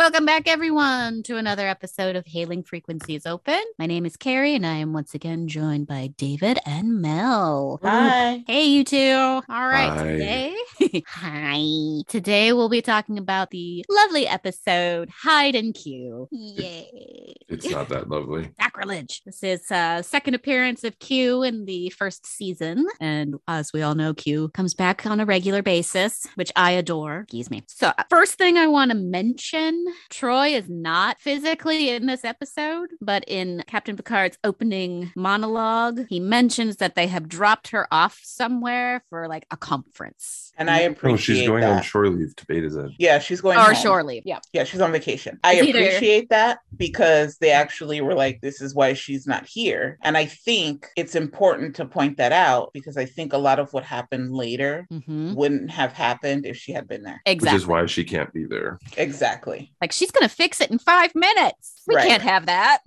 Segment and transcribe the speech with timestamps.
[0.00, 3.62] Welcome back, everyone, to another episode of Hailing Frequencies Open.
[3.78, 7.78] My name is Carrie, and I am once again joined by David and Mel.
[7.82, 8.42] Hi.
[8.46, 9.12] Hey, you two.
[9.14, 10.02] All right, Hi.
[10.04, 10.56] today.
[11.06, 12.02] Hi.
[12.08, 16.28] Today we'll be talking about the lovely episode Hide and Q.
[16.32, 17.34] Yay.
[17.50, 18.50] It's not that lovely.
[18.60, 19.20] Sacrilege.
[19.26, 22.86] This is uh second appearance of Q in the first season.
[23.00, 27.20] And as we all know, Q comes back on a regular basis, which I adore.
[27.20, 27.64] Excuse me.
[27.66, 32.90] So uh, first thing I want to mention, Troi is not physically in this episode,
[33.00, 39.02] but in Captain Picard's opening monologue, he mentions that they have dropped her off somewhere
[39.08, 40.52] for like a conference.
[40.56, 41.76] And I appreciate Oh, she's going that.
[41.76, 42.94] on shore leave to Betazed.
[42.98, 43.74] Yeah, she's going or home.
[43.74, 44.22] shore leave.
[44.26, 44.40] Yeah.
[44.52, 45.38] Yeah, she's on vacation.
[45.44, 49.46] I It's either- appreciate that because they actually were like, this is why she's not
[49.46, 49.98] here.
[50.02, 53.72] And I think it's important to point that out because I think a lot of
[53.72, 57.22] what happened later hmm wouldn't have happened if she had been there.
[57.24, 57.54] Exactly.
[57.56, 58.78] Which is why she can't be there.
[58.96, 59.72] Exactly.
[59.80, 61.82] Like she's gonna fix it in five minutes.
[61.86, 62.08] We Right.
[62.08, 62.78] can't have that.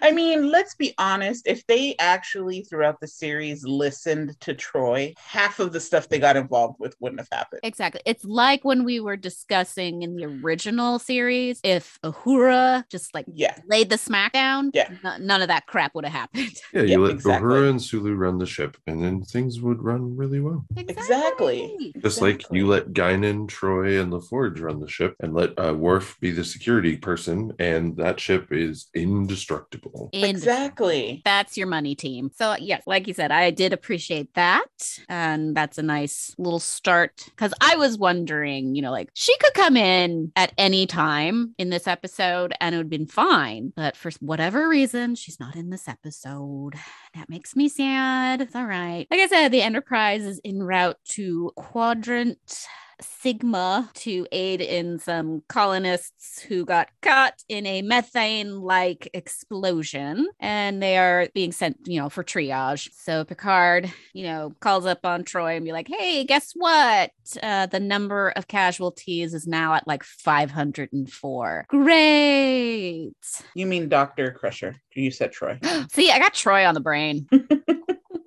[0.00, 1.46] I mean, let's be honest.
[1.46, 6.36] If they actually throughout the series listened to Troi, half of the stuff they got
[6.36, 7.60] involved with wouldn't have happened.
[7.62, 8.00] Exactly.
[8.06, 13.56] It's like when we were discussing in the original series, if Uhura just like Yeah.
[13.68, 14.88] laid the smackdown, Yeah.
[15.04, 16.52] n- none of that crap would have happened.
[16.72, 17.48] Yeah, you Yeah, let exactly.
[17.48, 20.64] Uhura and Sulu run the ship, and then things would run really well.
[20.76, 21.92] Exactly.
[22.00, 26.16] Just like you let Guinan, Troi, and LaForge run the ship, and let uh, Worf
[26.20, 29.71] be the security person, and that ship is indestructible.
[30.12, 31.22] And Exactly.
[31.24, 32.30] That's your money team.
[32.34, 34.98] So, yes, like you said, I did appreciate that.
[35.08, 37.24] And that's a nice little start.
[37.26, 41.70] Because I was wondering, you know, like she could come in at any time in
[41.70, 43.72] this episode and it would have been fine.
[43.74, 46.74] But for whatever reason, she's not in this episode.
[47.14, 48.40] That makes me sad.
[48.40, 49.06] It's all right.
[49.10, 52.66] Like I said, the Enterprise is en route to Quadrant
[53.00, 60.82] Sigma to aid in some colonists who got caught in a methane like explosion and
[60.82, 62.88] they are being sent, you know, for triage.
[62.94, 67.10] So Picard, you know, calls up on Troi and be like, hey, guess what?
[67.42, 71.66] Uh, the number of casualties is now at like 504.
[71.68, 73.12] Great.
[73.54, 74.32] You mean Dr.
[74.32, 74.76] Crusher.
[74.94, 75.58] You said Troi.
[75.92, 77.28] See, I got Troi on the brain.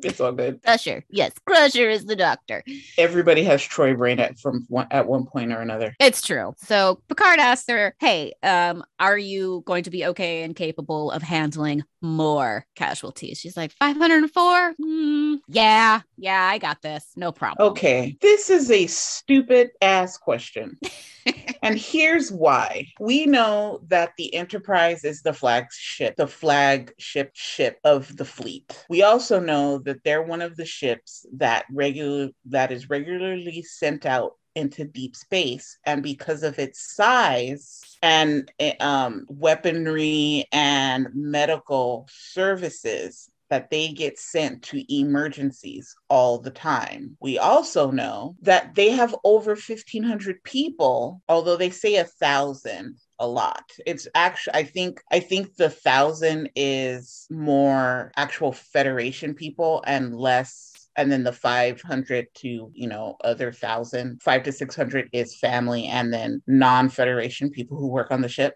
[0.06, 0.62] It's all good.
[0.64, 1.04] Crusher.
[1.10, 2.64] Yes, Crusher is the doctor.
[2.98, 5.96] Everybody has Troi brain at from one at one point or another.
[6.00, 6.54] It's true.
[6.58, 11.22] So Picard asks her, "Hey, um, are you going to be okay and capable of
[11.22, 14.74] handling more casualties?" She's like, "504?
[14.80, 17.06] Hmm, yeah, yeah, I got this.
[17.16, 20.78] No problem." Okay, this is a stupid ass question.
[21.66, 22.86] and here's why.
[23.00, 28.86] We know that the Enterprise is the flagship, the flagship ship of the fleet.
[28.88, 34.06] We also know that they're one of the ships that regular that is regularly sent
[34.06, 42.08] out into deep space and because of its size and eh, um, weaponry and medical
[42.12, 47.16] services that they get sent to emergencies all the time.
[47.20, 53.28] We also know that they have over 1,500 people, although they say a thousand a
[53.28, 53.64] lot.
[53.86, 60.72] It's actually I think I think the thousand is more actual Federation people and less
[60.98, 66.14] and then the 500 to you know other thousand five to 600 is family and
[66.14, 68.56] then non-federation people who work on the ship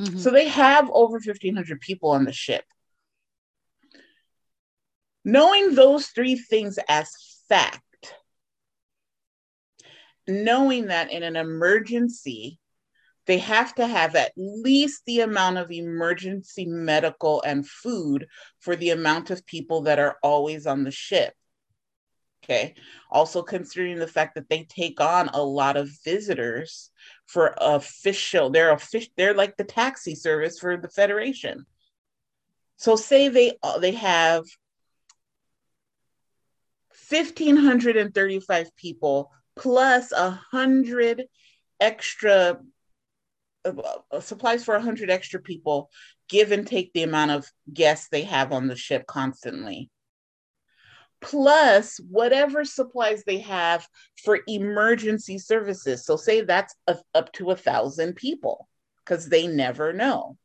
[0.00, 0.18] Mhm.
[0.18, 2.64] so they have over 1,500 people on the ship.
[5.24, 7.10] Knowing those three things as
[7.48, 8.14] fact,
[10.26, 12.58] knowing that in an emergency,
[13.26, 18.26] they have to have at least the amount of emergency medical and food
[18.58, 21.34] for the amount of people that are always on the ship.
[22.42, 22.74] Okay.
[23.08, 26.90] Also considering the fact that they take on a lot of visitors
[27.26, 31.64] for official, they're official, they're like the taxi service for the Federation.
[32.76, 34.44] So say they they have
[37.12, 41.24] 1535 people plus a hundred
[41.80, 42.58] extra
[43.64, 45.90] uh, supplies for a hundred extra people
[46.28, 49.90] give and take the amount of guests they have on the ship constantly.
[51.20, 53.86] Plus whatever supplies they have
[54.24, 56.04] for emergency services.
[56.04, 58.68] So say that's a, up to a thousand people
[59.04, 60.36] because they never know.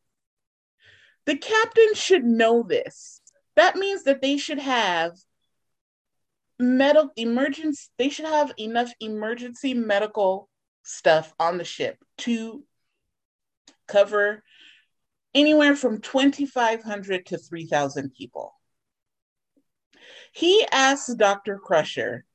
[1.26, 3.22] The captain should know this.
[3.56, 5.14] That means that they should have
[6.60, 10.50] medical emergency they should have enough emergency medical
[10.84, 12.64] stuff on the ship to
[13.88, 14.44] cover
[15.34, 18.54] anywhere from 2500 to 3000 people
[20.32, 22.26] he asks dr crusher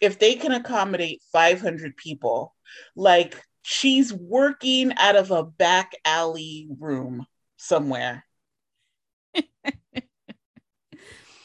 [0.00, 2.54] if they can accommodate 500 people
[2.96, 3.36] like
[3.70, 7.26] She's working out of a back alley room
[7.58, 8.24] somewhere.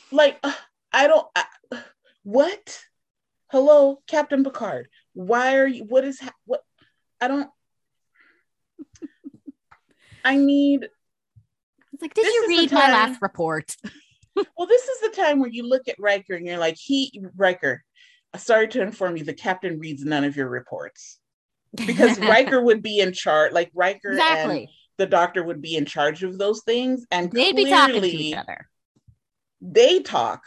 [0.10, 0.42] like,
[0.94, 1.44] I don't, I,
[2.24, 2.80] what?
[3.50, 4.88] Hello, Captain Picard.
[5.14, 6.62] Why are you, what is, what?
[7.22, 7.50] I don't,
[10.26, 10.90] I need.
[11.94, 13.76] It's like, did you read my last report?
[14.36, 17.84] well, this is the time where you look at Riker and you're like, he, Riker,
[18.38, 21.20] sorry to inform you, the captain reads none of your reports
[21.76, 24.60] because Riker would be in charge, like Riker exactly.
[24.60, 24.68] and
[24.98, 28.36] the doctor would be in charge of those things, and they'd be talking to each
[28.36, 28.68] other.
[29.62, 30.42] They talk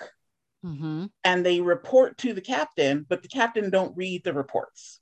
[0.67, 1.07] mm-hmm.
[1.25, 5.01] and they report to the captain, but the captain don't read the reports.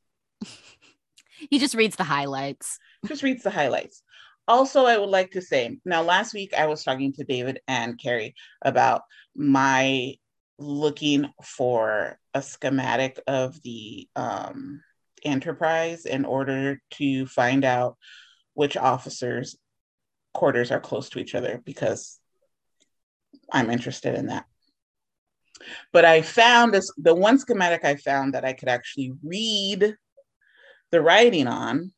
[1.51, 2.79] he just reads the highlights.
[3.07, 4.03] Just reads the highlights.
[4.47, 7.99] Also, I would like to say now, last week I was talking to David and
[7.99, 9.03] Carrie about
[9.35, 10.17] my
[10.59, 14.83] looking for a schematic of the um,
[15.25, 17.97] enterprise in order to find out
[18.53, 19.57] which officers'
[20.35, 22.21] quarters are close to each other because
[23.51, 24.45] I'm interested in that.
[25.93, 29.97] But I found this the one schematic I found that I could actually read
[30.91, 31.93] the writing on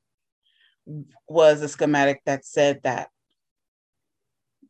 [1.29, 3.09] was a schematic that said that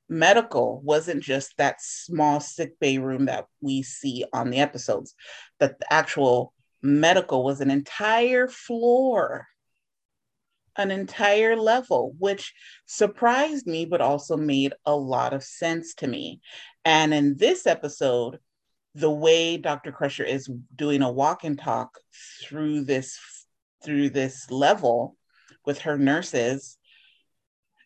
[0.09, 5.15] medical wasn't just that small sick bay room that we see on the episodes,
[5.59, 6.53] that the actual
[6.83, 9.47] medical was an entire floor,
[10.77, 12.55] an entire level, which
[12.87, 16.41] surprised me, but also made a lot of sense to me.
[16.85, 18.39] And in this episode,
[18.97, 19.93] the way Dr.
[19.93, 21.99] Crusher is doing a walk and talk
[22.43, 23.19] through this
[23.85, 25.17] through this level
[25.65, 26.79] with her nurses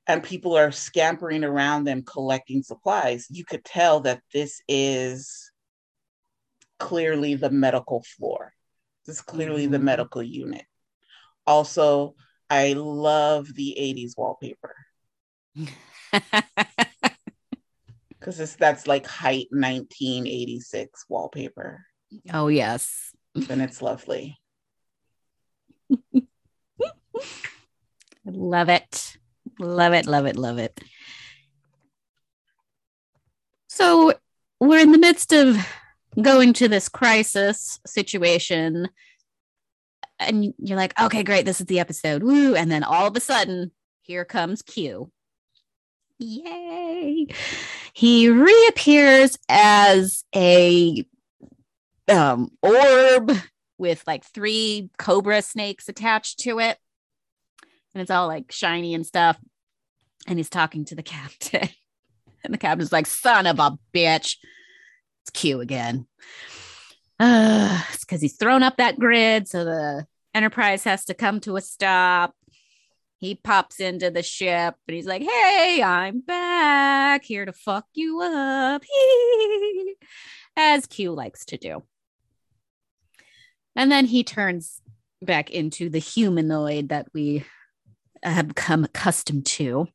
[0.07, 5.53] and people are scampering around them collecting supplies, you could tell that this is
[6.79, 8.53] clearly the medical floor.
[9.07, 9.73] This is clearly mm-hmm.
[9.73, 10.65] the medical unit.
[11.47, 12.15] Also,
[12.49, 14.75] I love the 80s wallpaper.
[18.21, 21.85] Because it's that's like height 1986 wallpaper.
[22.33, 23.15] Oh yes.
[23.49, 24.39] And it's lovely.
[28.25, 29.17] love it.
[29.59, 30.81] Love it, love it, love it.
[33.69, 34.13] So
[34.61, 35.57] we're in the midst of
[36.21, 38.89] going to this crisis situation.
[40.19, 42.23] And you're like, okay, great, this is the episode.
[42.23, 42.55] Woo.
[42.55, 43.71] And then all of a sudden,
[44.03, 45.11] here comes Q.
[46.21, 47.27] Yay.
[47.93, 51.05] He reappears as a
[52.09, 53.33] um, orb
[53.79, 56.79] with like three cobra snakes attached to it.
[57.95, 59.37] And it's all like shiny and stuff
[60.27, 61.69] and he's talking to the captain.
[62.45, 64.37] and the captain's like, son of a bitch.
[65.23, 66.07] It's Q again.
[67.19, 69.49] Uh, it's because he's thrown up that grid.
[69.49, 72.35] So the Enterprise has to come to a stop.
[73.21, 78.21] He pops into the ship and he's like, Hey, I'm back here to fuck you
[78.23, 78.83] up.
[80.57, 81.83] As Q likes to do.
[83.77, 84.83] And then he turns
[85.23, 87.45] back into the humanoid that we
[88.23, 89.87] have become accustomed to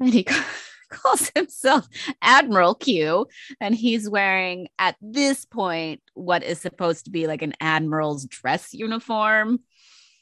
[0.00, 0.24] and he
[0.90, 1.88] calls himself
[2.22, 3.26] Admiral Q.
[3.60, 8.72] And he's wearing, at this point, what is supposed to be like an admiral's dress
[8.72, 9.60] uniform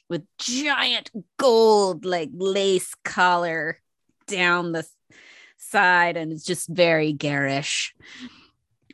[0.09, 3.79] with giant gold, like lace collar
[4.27, 4.87] down the
[5.57, 6.17] side.
[6.17, 7.95] And it's just very garish.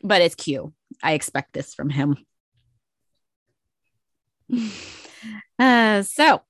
[0.03, 2.17] But it's cute i expect this from him.
[5.59, 6.41] Uh, so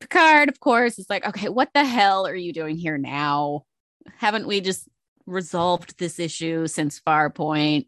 [0.00, 3.64] Picard, of course, is like, okay, what the hell are you doing here now?
[4.18, 4.86] Haven't we just
[5.24, 7.86] resolved this issue since Farpoint?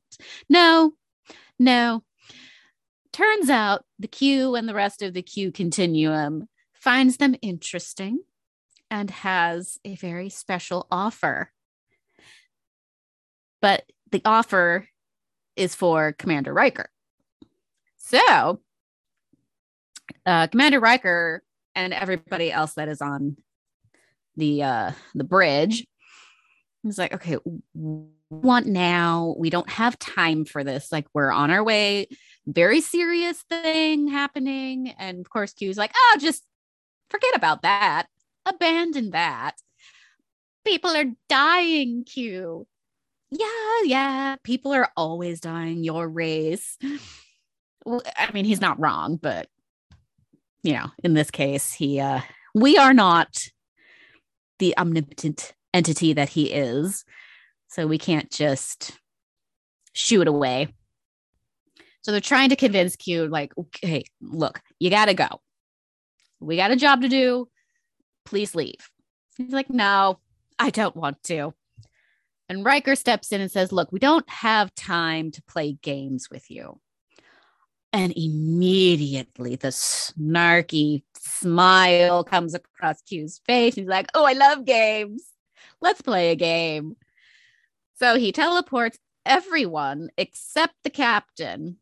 [0.48, 0.92] No,
[1.58, 2.02] no.
[3.12, 8.20] Turns out the Q and the rest of the Q continuum finds them interesting
[8.90, 11.52] and has a very special offer.
[13.60, 14.88] But the offer
[15.56, 16.88] is for Commander Riker.
[17.96, 18.60] So,
[20.24, 21.42] uh, Commander Riker
[21.74, 23.36] and everybody else that is on
[24.36, 25.86] the uh the bridge
[26.84, 27.36] it's like okay
[28.30, 32.06] want now we don't have time for this like we're on our way
[32.46, 34.94] very serious thing happening.
[34.98, 36.44] And of course q's like oh just
[37.08, 38.06] forget about that.
[38.46, 39.56] Abandon that.
[40.64, 42.66] People are dying q.
[43.30, 44.36] Yeah yeah.
[44.42, 46.76] People are always dying your race.
[47.86, 49.48] I mean he's not wrong but
[50.62, 52.20] you know, in this case, he uh
[52.54, 53.44] we are not
[54.58, 57.04] the omnipotent entity that he is.
[57.68, 58.92] So we can't just
[59.92, 60.74] shoot away.
[62.02, 65.40] So they're trying to convince Q, like, okay, look, you gotta go.
[66.40, 67.48] We got a job to do.
[68.24, 68.90] Please leave.
[69.36, 70.18] He's like, No,
[70.58, 71.54] I don't want to.
[72.48, 76.50] And Riker steps in and says, Look, we don't have time to play games with
[76.50, 76.80] you.
[77.92, 83.74] And immediately the snarky smile comes across Q's face.
[83.74, 85.24] He's like, Oh, I love games.
[85.80, 86.96] Let's play a game.
[87.98, 91.76] So he teleports everyone except the captain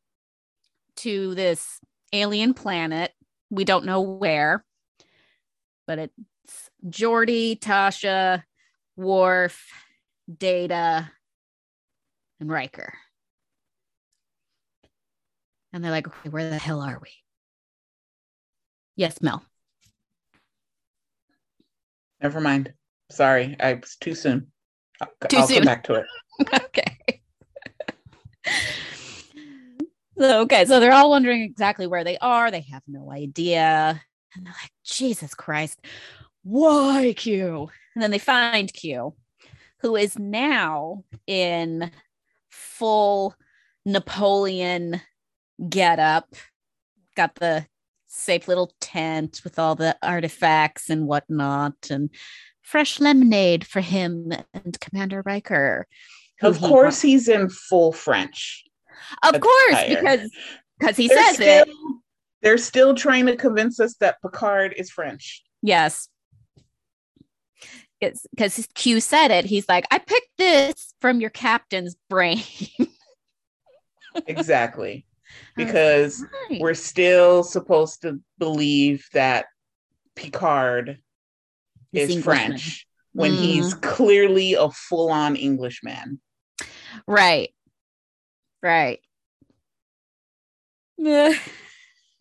[0.98, 1.80] to this
[2.12, 3.12] alien planet.
[3.50, 4.64] We don't know where,
[5.86, 8.42] but it's Geordi, Tasha,
[8.96, 9.66] Worf,
[10.34, 11.10] Data,
[12.40, 12.94] and Riker.
[15.72, 17.10] And they're like, okay, where the hell are we?
[18.96, 19.44] Yes, Mel.
[22.20, 22.72] Never mind.
[23.10, 24.48] Sorry, I was too soon.
[25.00, 25.58] I'll, Too I'll soon.
[25.58, 26.06] come back to it.
[26.64, 27.22] okay.
[30.18, 32.50] So, okay, so they're all wondering exactly where they are.
[32.50, 34.00] They have no idea.
[34.34, 35.80] And they're like, Jesus Christ,
[36.42, 37.70] why Q?
[37.94, 39.14] And then they find Q,
[39.80, 41.90] who is now in
[42.50, 43.34] full
[43.84, 45.00] Napoleon
[45.68, 46.34] getup,
[47.16, 47.66] got the
[48.06, 52.10] safe little tent with all the artifacts and whatnot, and
[52.62, 55.87] fresh lemonade for him and Commander Riker.
[56.42, 58.64] Of he course, he's in full French.
[59.22, 60.30] Of course, because
[60.78, 61.68] because he They're says still, it.
[62.42, 65.42] They're still trying to convince us that Picard is French.
[65.62, 66.08] Yes.
[68.00, 69.44] It's because Q said it.
[69.44, 72.42] He's like, I picked this from your captain's brain.
[74.26, 75.06] Exactly.
[75.56, 76.60] Because Right.
[76.60, 79.46] we're still supposed to believe that
[80.16, 80.98] Picard
[81.92, 82.46] He's is Englishman.
[82.48, 83.36] French when Mhm.
[83.38, 86.20] he's clearly a full on Englishman.
[87.06, 87.54] right.
[88.62, 89.00] Right.
[90.96, 91.32] Yeah.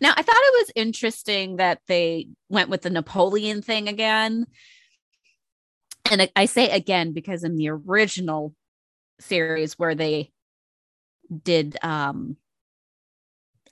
[0.00, 4.46] now, I thought it was interesting that they went with the Napoleon thing again.
[6.10, 8.54] And I- say again because in the original
[9.20, 10.32] series where they
[11.44, 12.36] did um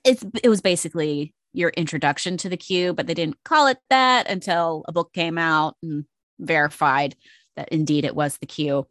[0.03, 4.29] it's it was basically your introduction to the Q, but they didn't call it that
[4.29, 6.05] until a book came out and
[6.39, 7.15] verified
[7.55, 8.87] that indeed it was the Q.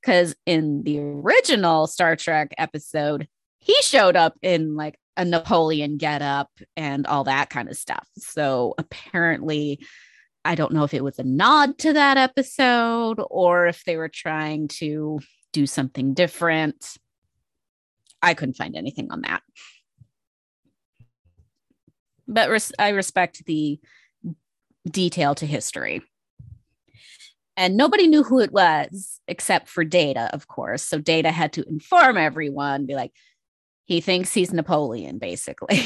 [0.00, 3.28] Because in the original Star Trek episode,
[3.58, 8.06] he showed up in like a Napoleon getup and all that kind of stuff.
[8.16, 9.80] So apparently,
[10.44, 14.08] I don't know if it was a nod to that episode or if they were
[14.08, 15.20] trying to
[15.52, 16.96] do something different.
[18.22, 19.42] I couldn't find anything on that.
[22.26, 23.80] But res- I respect the
[24.88, 26.02] detail to history.
[27.58, 30.84] And nobody knew who it was except for Data, of course.
[30.84, 33.10] So Data had to inform everyone, be like,
[33.84, 35.82] he thinks he's Napoleon, basically.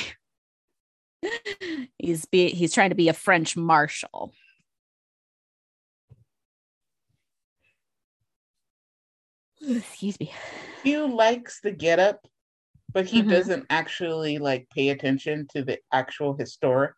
[1.99, 4.35] he's be he's trying to be a French marshal.
[9.67, 10.31] Excuse me.
[10.83, 12.27] Q likes the getup,
[12.93, 13.31] but he Mhm.
[13.31, 16.93] doesn't actually like pay attention to the actual historic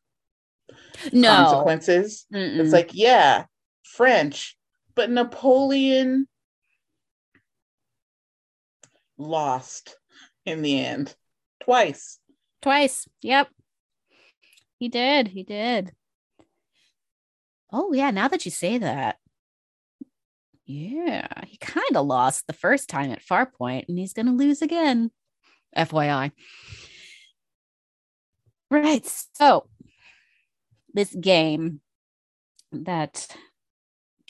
[1.12, 1.28] No.
[1.28, 2.26] consequences.
[2.34, 2.58] Mm-mm.
[2.58, 3.44] It's like, yeah,
[3.84, 4.56] French,
[4.94, 6.28] but Napoleon
[9.18, 9.96] lost
[10.44, 11.14] in the end
[11.62, 12.18] twice.
[12.62, 13.06] Twice.
[13.22, 13.48] Yep.
[14.78, 15.28] He did.
[15.28, 15.92] He did.
[17.72, 18.10] Oh, yeah.
[18.10, 19.16] Now that you say that.
[20.66, 21.26] Yeah.
[21.46, 25.10] He kind of lost the first time at Farpoint and he's going to lose again.
[25.76, 26.32] FYI.
[28.70, 29.06] Right.
[29.34, 29.68] So,
[30.92, 31.80] this game
[32.72, 33.26] that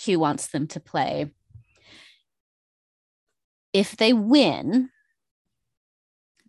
[0.04, 1.30] Q wants them to play,
[3.72, 4.90] if they win,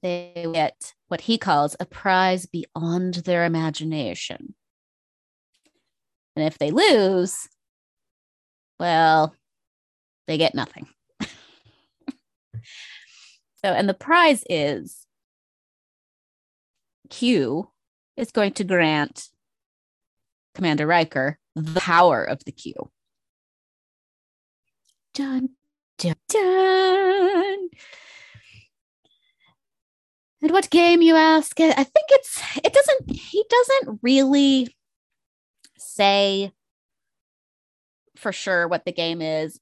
[0.01, 4.55] they get what he calls a prize beyond their imagination.
[6.35, 7.47] And if they lose,
[8.77, 9.33] well,
[10.27, 10.87] they get nothing.
[11.23, 11.31] so,
[13.63, 15.07] and the prize is
[17.09, 17.71] Q
[18.17, 19.29] is going to grant
[20.53, 22.91] Commander Riker the power of the Q.
[25.15, 25.49] Dun,
[25.97, 27.69] dun, dun.
[30.41, 31.57] And what game you ask?
[31.57, 34.75] I think it's it doesn't he doesn't really
[35.77, 36.51] say
[38.17, 39.57] for sure what the game is.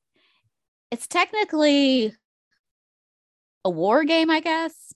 [0.89, 2.15] It's technically
[3.63, 4.91] a war game, I guess.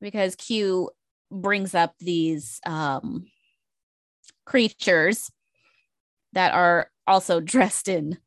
[0.00, 0.88] Because Q
[1.30, 3.26] brings up these um
[4.46, 5.30] creatures
[6.32, 8.18] that are also dressed in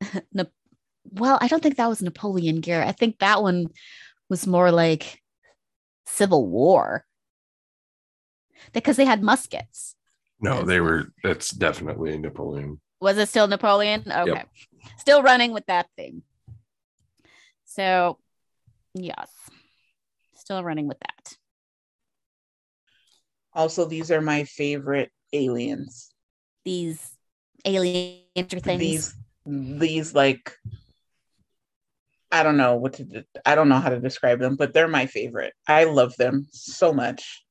[0.32, 0.44] Na-
[1.12, 2.82] well, I don't think that was Napoleon gear.
[2.82, 3.68] I think that one
[4.28, 5.20] was more like
[6.06, 7.04] Civil War.
[8.72, 9.94] because they had muskets.
[10.40, 11.12] No, they were.
[11.22, 12.80] That's definitely Napoleon.
[13.00, 14.04] Was it still Napoleon?
[14.10, 14.44] Okay.
[14.98, 16.22] Still running with that thing.
[17.64, 18.18] So,
[18.94, 19.30] yes.
[20.34, 21.36] Still running with that.
[23.52, 26.12] Also, these are my favorite aliens.
[26.64, 27.13] These
[27.64, 28.78] alien things.
[28.78, 29.14] These
[29.46, 30.56] these like
[32.32, 34.88] I don't know what to de- I don't know how to describe them, but they're
[34.88, 35.54] my favorite.
[35.68, 37.44] I love them so much.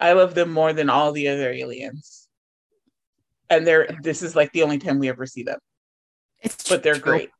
[0.00, 2.28] I love them more than all the other aliens.
[3.50, 5.58] And they're this is like the only time we ever see them,
[6.40, 7.12] it's but they're true.
[7.12, 7.30] great.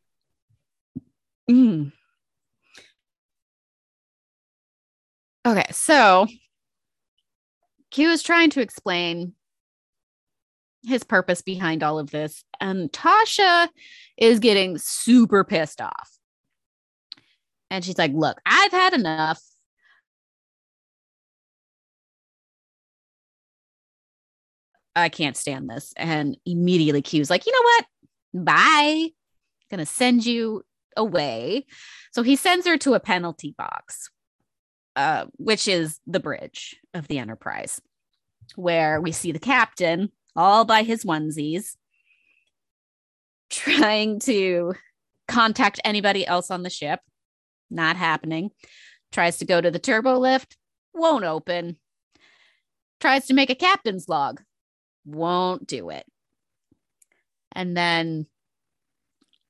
[1.51, 1.93] Mm.
[5.47, 6.27] Okay, so
[7.91, 9.35] Q is trying to explain
[10.89, 13.69] his purpose behind all of this, and Tasha
[14.17, 16.19] is getting super pissed off.
[17.71, 19.41] And she's like, Look, I've had enough.
[24.97, 25.93] I can't stand this.
[25.97, 28.45] And immediately Q's like, You know what?
[28.45, 29.11] Bye.
[29.71, 30.65] Gonna send you
[30.97, 31.67] away.
[32.13, 34.11] So he sends her to a penalty box,
[34.97, 37.81] uh, which is the bridge of the Enterprise,
[38.57, 41.75] where we see the captain all by his onesies
[43.51, 44.73] trying to
[45.27, 47.01] contact anybody else on the ship.
[47.71, 48.53] Not happening.
[49.11, 50.57] Tries to go to the turbo lift,
[50.95, 51.77] won't open.
[53.01, 54.41] Tries to make a captain's log,
[55.05, 56.07] won't do it.
[57.53, 58.27] And then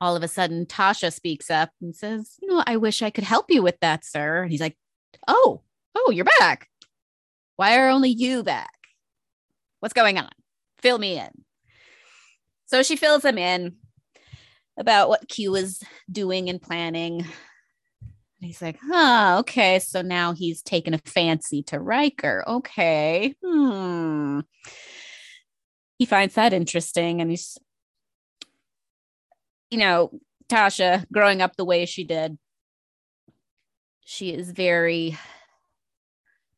[0.00, 3.25] all of a sudden Tasha speaks up and says, "You know, I wish I could
[3.25, 4.78] help you with that, sir." And he's like,
[5.26, 5.62] "Oh,
[5.95, 6.71] oh, you're back.
[7.57, 8.73] Why are only you back?
[9.80, 10.38] What's going on?
[10.80, 11.44] Fill me in."
[12.66, 13.76] So she fills him in
[14.78, 17.20] about what Q is doing and planning.
[17.20, 19.78] And he's like, "Huh, okay.
[19.78, 22.44] So now he's taken a fancy to Riker.
[22.47, 23.35] Okay.
[23.44, 24.40] Hmm."
[25.99, 27.59] He finds that interesting and he's
[29.70, 30.11] you know,
[30.48, 32.38] Tasha growing up the way she did,
[34.00, 35.18] she is very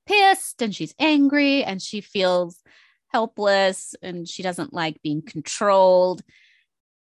[0.07, 2.63] pissed and she's angry and she feels
[3.13, 6.23] helpless and she doesn't like being controlled.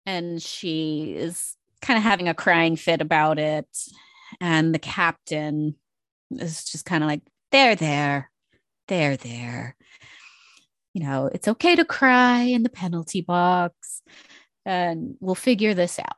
[0.05, 3.66] And she is kind of having a crying fit about it.
[4.40, 5.77] And the captain
[6.31, 8.31] is just kind of like, there, there,
[8.88, 9.77] there, there.
[10.95, 14.03] You know, it's okay to cry in the penalty box
[14.64, 16.16] and we'll figure this out.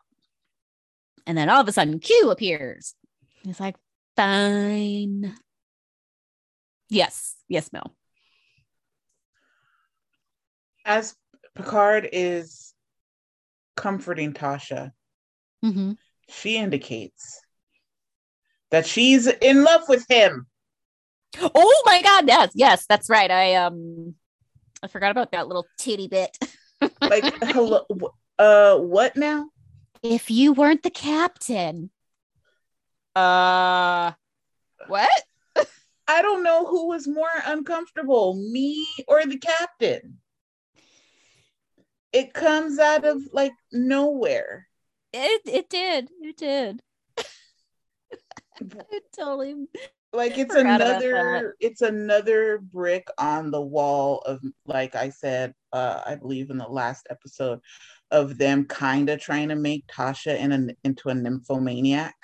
[1.26, 2.94] And then all of a sudden, Q appears.
[3.42, 3.76] He's like,
[4.16, 5.34] fine.
[6.88, 7.94] Yes, yes, Mel.
[10.88, 11.14] As
[11.54, 12.72] Picard is
[13.76, 14.92] comforting Tasha,
[15.62, 15.92] hmm
[16.30, 17.40] she indicates
[18.70, 20.46] that she's in love with him.
[21.40, 23.30] Oh my God, yes, yes, that's right.
[23.30, 24.14] I um,
[24.82, 26.36] I forgot about that little titty bit.
[27.02, 27.84] Like, hello,
[28.38, 29.50] uh, what now?
[30.02, 31.90] if you weren't the captain,
[33.16, 34.12] uh,
[34.86, 35.22] what?
[36.06, 40.18] I don't know who was more uncomfortable, me or the captain.
[42.12, 44.68] It comes out of like nowhere.
[45.12, 46.82] It it did, it did.
[48.60, 49.54] it totally.
[50.12, 56.14] Like it's another it's another brick on the wall of like I said, uh I
[56.14, 57.60] believe in the last episode
[58.10, 62.16] of them kind of trying to make Tasha in a, into a nymphomaniac.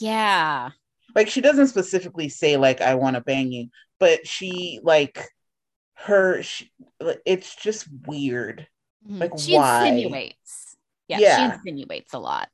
[0.00, 0.70] Yeah.
[1.14, 3.68] Like she doesn't specifically say like I want to bang you,
[4.00, 5.24] but she like
[5.94, 6.70] her she,
[7.24, 8.66] it's just weird.
[9.06, 9.20] Mhm.
[9.20, 9.86] Like, she why?
[9.88, 10.76] insinuates.
[11.08, 11.36] Yeah, Yeah.
[11.36, 12.48] she insinuates a lot.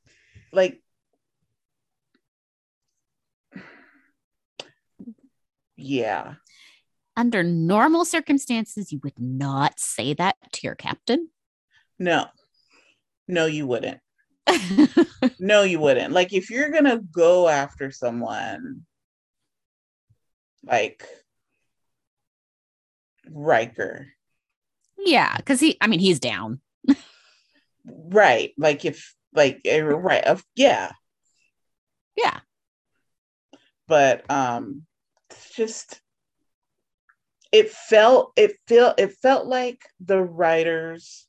[0.53, 0.81] Like
[5.77, 6.35] yeah.
[7.17, 11.29] Under normal circumstances, you would not say that to your captain.
[11.99, 12.27] No.
[13.29, 14.01] No, you wouldn't.
[15.41, 16.13] No, you wouldn't.
[16.13, 18.85] Like if you're gonna go after someone
[20.63, 21.05] like
[23.31, 24.09] Riker,
[25.05, 26.61] yeah, because he, I mean, he's down.
[27.85, 28.53] right?
[28.59, 30.93] Like if like eh, right, of yeah,
[32.17, 32.41] Yeah.
[33.89, 34.83] but um
[35.55, 36.01] just
[37.53, 41.27] it felt it felt it felt like the writers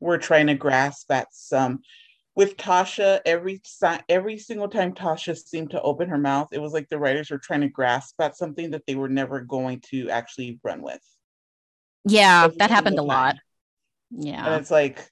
[0.00, 1.80] were trying to grasp at some
[2.34, 3.60] with Tasha every
[4.08, 7.38] every single time Tasha seemed to open her mouth it was like the writers were
[7.38, 11.02] trying to grasp at something that they were never going to actually run with
[12.04, 13.32] Yeah, that happened a lot.
[13.32, 13.40] time.
[14.12, 14.46] Yeah.
[14.46, 15.08] and it's like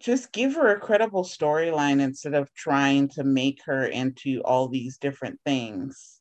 [0.00, 4.98] just give her a credible storyline instead of trying to make her into all these
[4.98, 6.20] different things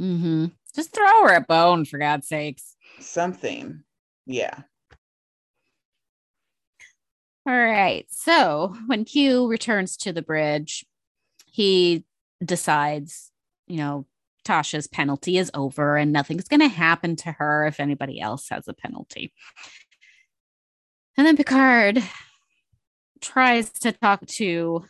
[0.00, 0.46] Mm-hmm.
[0.74, 2.76] Just throw her a bone for God's sakes.
[3.00, 3.82] Something.
[4.26, 4.62] Yeah.
[7.46, 8.06] All right.
[8.10, 10.84] So when Q returns to the bridge,
[11.46, 12.04] he
[12.44, 13.30] decides,
[13.66, 14.06] you know,
[14.46, 18.68] Tasha's penalty is over and nothing's going to happen to her if anybody else has
[18.68, 19.32] a penalty.
[21.18, 22.02] And then Picard
[23.20, 24.84] tries to talk to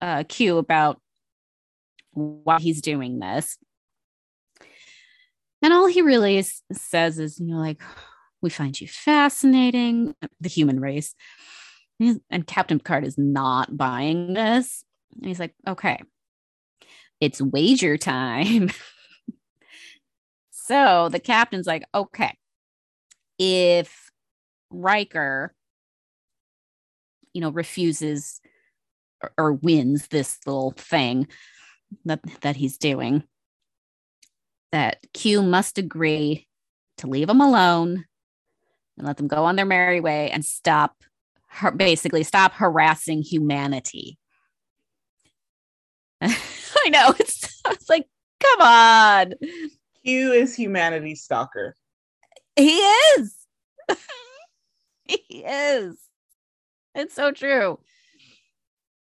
[0.00, 1.00] uh, Q about
[2.12, 3.56] why he's doing this.
[5.62, 7.82] And all he really is, says is, you know, like,
[8.42, 11.14] we find you fascinating, the human race.
[12.30, 14.82] And Captain Picard is not buying this.
[15.14, 16.00] And he's like, okay,
[17.20, 18.70] it's wager time.
[20.50, 22.36] so the captain's like, okay,
[23.38, 24.10] if
[24.70, 25.54] Riker,
[27.32, 28.40] you know, refuses
[29.22, 31.28] or, or wins this little thing
[32.04, 33.24] that, that he's doing,
[34.72, 36.46] that Q must agree
[36.98, 38.04] to leave him alone
[38.96, 40.94] and let them go on their merry way and stop
[41.76, 44.18] basically stop harassing humanity.
[46.86, 48.06] I know it's, it's like,
[48.40, 49.34] come on.
[50.04, 51.76] Q is humanity's stalker.
[52.56, 53.34] He is.
[55.04, 55.96] he is.
[56.94, 57.78] It's so true.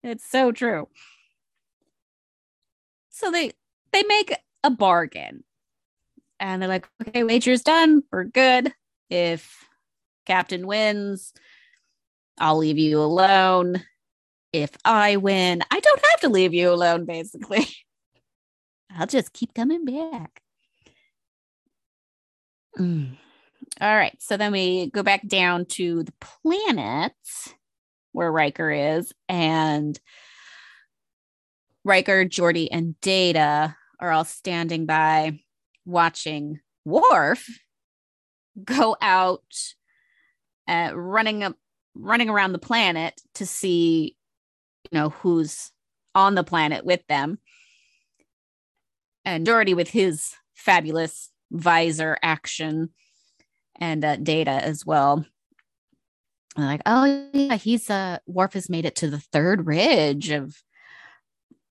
[0.03, 0.89] It's so true.
[3.11, 3.53] So they
[3.93, 5.45] they make a bargain.
[6.41, 8.05] And they're like, okay, wager's done.
[8.13, 8.73] We're good.
[9.11, 9.65] If
[10.25, 11.33] Captain wins,
[12.39, 13.83] I'll leave you alone.
[14.53, 17.67] If I win, I don't have to leave you alone, basically.
[18.97, 20.43] I'll just keep coming back.
[22.79, 23.17] Mm.
[23.81, 24.17] All right.
[24.21, 27.13] So then we go back down to the planet
[28.13, 29.99] where Riker is, and
[31.85, 35.41] Riker, Geordi, and Data are all standing by
[35.85, 37.47] watching Worf
[38.65, 39.45] go out
[40.67, 41.57] uh, running up
[41.95, 44.17] running around the planet to see
[44.92, 45.70] know who's
[46.14, 47.38] on the planet with them.
[49.24, 52.90] And Geordi with his fabulous visor action
[53.79, 55.24] and uh, data as well.
[56.57, 60.57] And like oh yeah he's uh Worf has made it to the third ridge of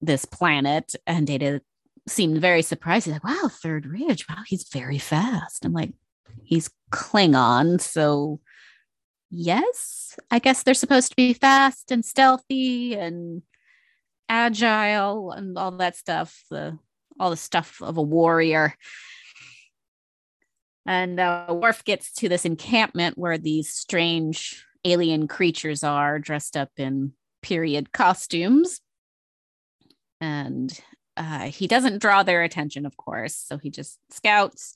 [0.01, 0.95] this planet.
[1.05, 1.61] And data
[2.07, 3.05] seemed very surprised.
[3.05, 4.27] He's like wow third ridge.
[4.29, 5.65] Wow he's very fast.
[5.65, 5.91] I'm like
[6.43, 8.39] he's klingon so
[9.29, 13.41] yes, I guess they're supposed to be fast and stealthy and
[14.29, 16.77] agile and all that stuff, the
[17.19, 18.75] all the stuff of a warrior.
[20.85, 26.69] And uh, Worf gets to this encampment where these strange alien creatures are dressed up
[26.77, 27.11] in
[27.41, 28.79] period costumes.
[30.21, 30.71] And
[31.17, 33.35] uh, he doesn't draw their attention, of course.
[33.35, 34.75] So he just scouts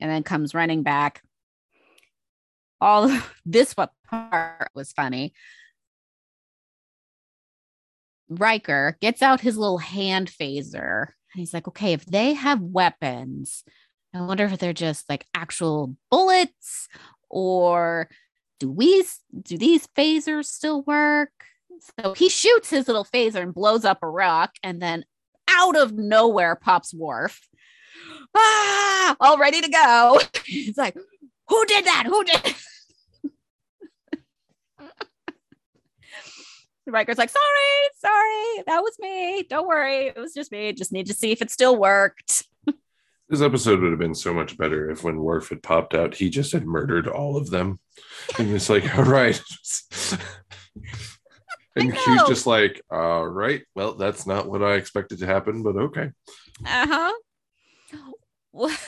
[0.00, 1.22] and then comes running back
[2.84, 3.10] all
[3.46, 5.32] this what part was funny.
[8.28, 13.64] Riker gets out his little hand phaser and he's like, okay, if they have weapons,
[14.14, 16.88] I wonder if they're just like actual bullets
[17.28, 18.08] or
[18.60, 19.04] do we
[19.42, 21.32] do these phasers still work?
[22.00, 25.04] So he shoots his little phaser and blows up a rock, and then
[25.50, 27.40] out of nowhere pops Worf.
[28.36, 30.20] Ah, all ready to go.
[30.46, 30.96] It's like,
[31.48, 32.04] who did that?
[32.06, 32.54] Who did?
[36.92, 39.44] Riker's like, sorry, sorry, that was me.
[39.48, 40.72] Don't worry, it was just me.
[40.72, 42.44] Just need to see if it still worked.
[43.26, 46.28] This episode would have been so much better if when Worf had popped out, he
[46.28, 47.80] just had murdered all of them.
[48.38, 49.40] And it's like, all right.
[51.74, 55.74] and he's just like, all right, well, that's not what I expected to happen, but
[55.74, 56.10] okay.
[56.66, 57.12] Uh-huh.
[58.52, 58.78] Because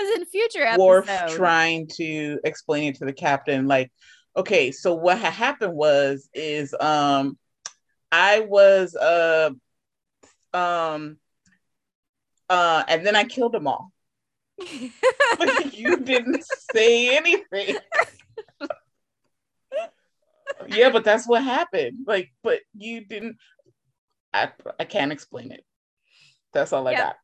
[0.16, 3.92] in future episodes, Worf trying to explain it to the captain, like,
[4.36, 7.38] okay, so what had happened was is um
[8.10, 9.50] I was uh
[10.52, 11.18] um
[12.48, 13.92] uh and then I killed them all.
[15.72, 17.76] you didn't say anything.
[20.66, 21.98] yeah, but that's what happened.
[22.06, 23.36] Like, but you didn't
[24.32, 25.64] I I can't explain it.
[26.52, 27.16] That's all I got.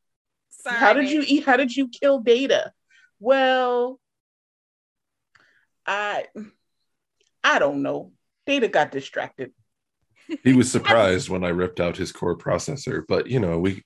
[0.50, 0.78] Sorry.
[0.78, 1.44] How did you eat?
[1.44, 2.72] How did you kill Data?
[3.20, 4.00] Well,
[5.86, 6.26] I
[7.44, 8.12] I don't know.
[8.46, 9.52] Data got distracted.
[10.42, 13.84] He was surprised when I ripped out his core processor, but you know, we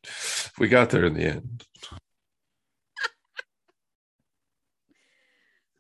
[0.59, 1.64] we got there in the end.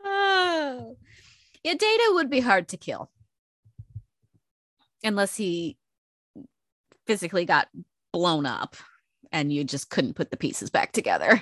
[0.04, 0.96] oh.
[1.62, 3.10] Yeah, Data would be hard to kill.
[5.04, 5.76] Unless he
[7.06, 7.68] physically got
[8.12, 8.74] blown up
[9.30, 11.40] and you just couldn't put the pieces back together.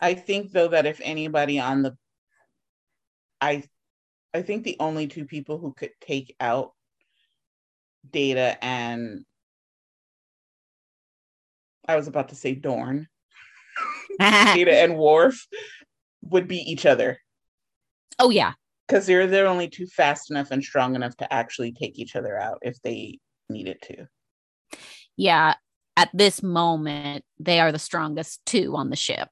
[0.00, 1.96] I think though that if anybody on the
[3.40, 3.64] I
[4.34, 6.72] I think the only two people who could take out
[8.10, 9.24] data and
[11.86, 13.08] I was about to say Dorn,
[14.18, 15.46] Data and Worf
[16.22, 17.18] would be each other
[18.18, 18.52] oh yeah.
[18.86, 22.38] because they're they're only too fast enough and strong enough to actually take each other
[22.38, 24.06] out if they needed to.
[25.16, 25.54] Yeah.
[25.96, 29.28] At this moment, they are the strongest two on the ship.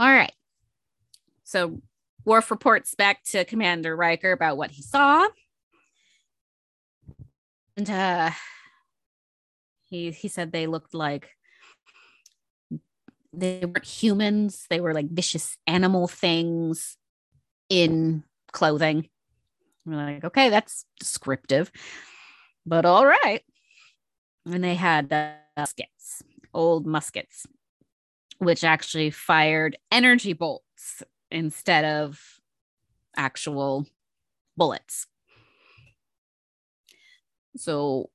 [0.00, 0.32] All right.
[1.44, 1.82] So
[2.24, 5.28] Worf reports back to Commander Riker about what he saw.
[7.76, 8.30] And uh
[9.90, 11.28] he he said they looked like
[13.34, 16.96] they weren't humans, they were like vicious animal things
[17.68, 19.06] in clothing.
[19.84, 21.70] We're like, okay, that's descriptive,
[22.64, 23.42] but all right.
[24.46, 26.22] And they had uh, muskets,
[26.54, 27.46] old muskets,
[28.40, 32.40] which actually fired energy bolts instead of
[33.16, 33.86] actual
[34.56, 35.06] bullets.
[37.56, 38.10] So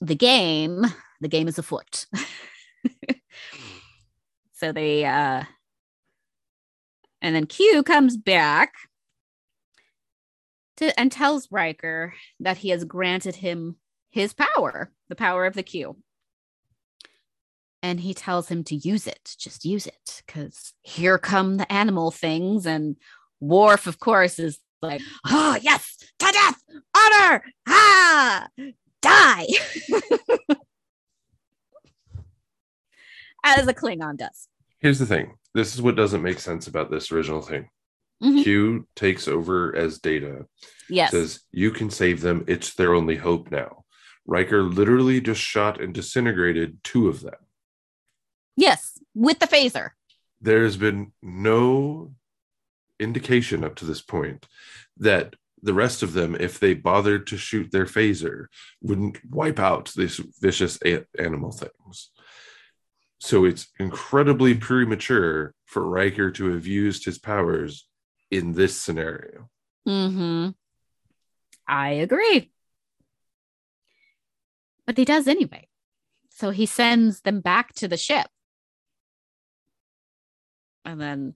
[0.00, 0.84] the game,
[1.20, 2.06] the game is afoot.
[4.52, 5.44] so they uh
[7.22, 8.74] and then Q comes back
[10.76, 13.76] to and tells Riker that he has granted him
[14.10, 15.96] his power, the power of the Q.
[17.86, 22.10] And he tells him to use it, just use it, because here come the animal
[22.10, 22.66] things.
[22.66, 22.96] And
[23.38, 26.60] Worf, of course, is like, oh, yes, to death,
[26.96, 28.48] honor, ah,
[29.00, 29.46] die.
[33.44, 34.48] As a Klingon does.
[34.80, 35.36] Here's the thing.
[35.54, 37.68] This is what doesn't make sense about this original thing.
[38.20, 38.42] Mhm.
[38.42, 40.46] Q takes over as data,
[40.88, 41.12] Yes.
[41.12, 42.44] says, You can save them.
[42.48, 43.84] It's their only hope now.
[44.26, 47.34] Riker literally just shot and disintegrated two of them.
[48.56, 48.98] Yes.
[49.14, 49.90] With the phaser.
[50.40, 52.12] There's been no
[53.00, 54.46] indication up to this point
[54.98, 58.46] that the rest of them, if they bothered to shoot their phaser,
[58.82, 62.10] wouldn't wipe out these vicious a- animal things.
[63.18, 67.88] So it's incredibly premature for Riker to have used his powers
[68.30, 69.48] in this scenario.
[69.88, 70.50] Mm-hmm.
[71.66, 72.52] I agree.
[74.86, 75.68] But he does anyway.
[76.30, 78.28] So he sends them back to the ship.
[80.86, 81.34] And then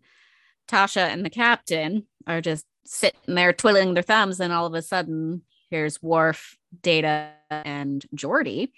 [0.69, 4.83] Tasha and the captain are just sitting there twiddling their thumbs, and all of a
[4.83, 8.71] sudden, here's Worf, Data, and Geordi.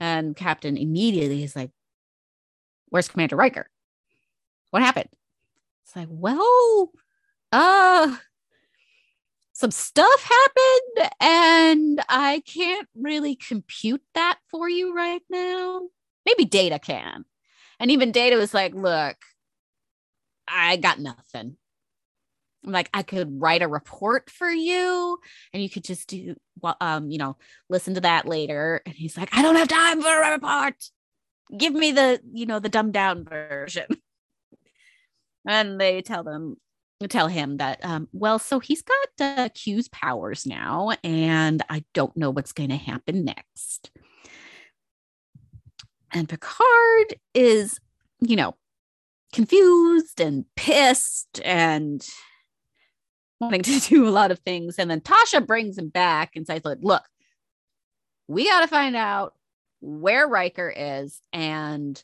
[0.00, 1.70] And Captain immediately is like,
[2.90, 3.68] Where's Commander Riker?
[4.70, 5.08] What happened?
[5.84, 6.90] It's like, well,
[7.52, 8.16] uh,
[9.52, 15.82] some stuff happened and I can't really compute that for you right now.
[16.26, 17.24] Maybe Data can.
[17.80, 19.16] And even Data was like, look,
[20.50, 21.56] I got nothing.
[22.64, 25.18] I'm like, I could write a report for you
[25.52, 26.34] and you could just do,
[26.80, 27.36] um, you know,
[27.68, 28.82] listen to that later.
[28.84, 30.74] And he's like, I don't have time for a report.
[31.56, 33.86] Give me the, you know, the dumbed down version.
[35.46, 36.56] and they tell them,
[37.06, 42.16] tell him that um, well so he's got uh, q's powers now and i don't
[42.16, 43.92] know what's going to happen next
[46.10, 47.78] and picard is
[48.20, 48.56] you know
[49.32, 52.06] confused and pissed and
[53.40, 54.76] wanting to do a lot of things.
[54.78, 57.02] And then tasha brings him back and says like look
[58.28, 59.34] we got to find out
[59.80, 62.02] where riker is and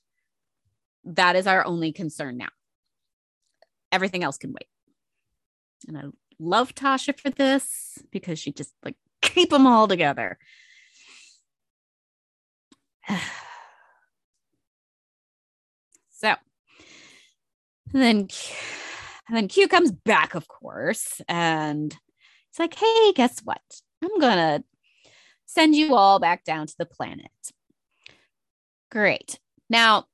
[1.04, 2.48] that is our only concern now.
[3.92, 4.66] Everything else can wait.
[5.86, 6.04] And I
[6.38, 10.38] love Tasha for this because she just like keep them all together.
[16.10, 16.34] so
[18.02, 18.28] then,
[19.28, 21.96] and then Q comes back, of course, and
[22.50, 23.62] it's like, hey, guess what?
[24.02, 24.62] I'm gonna
[25.46, 27.30] send you all back down to the planet.
[28.90, 29.38] Great.
[29.68, 30.04] Now,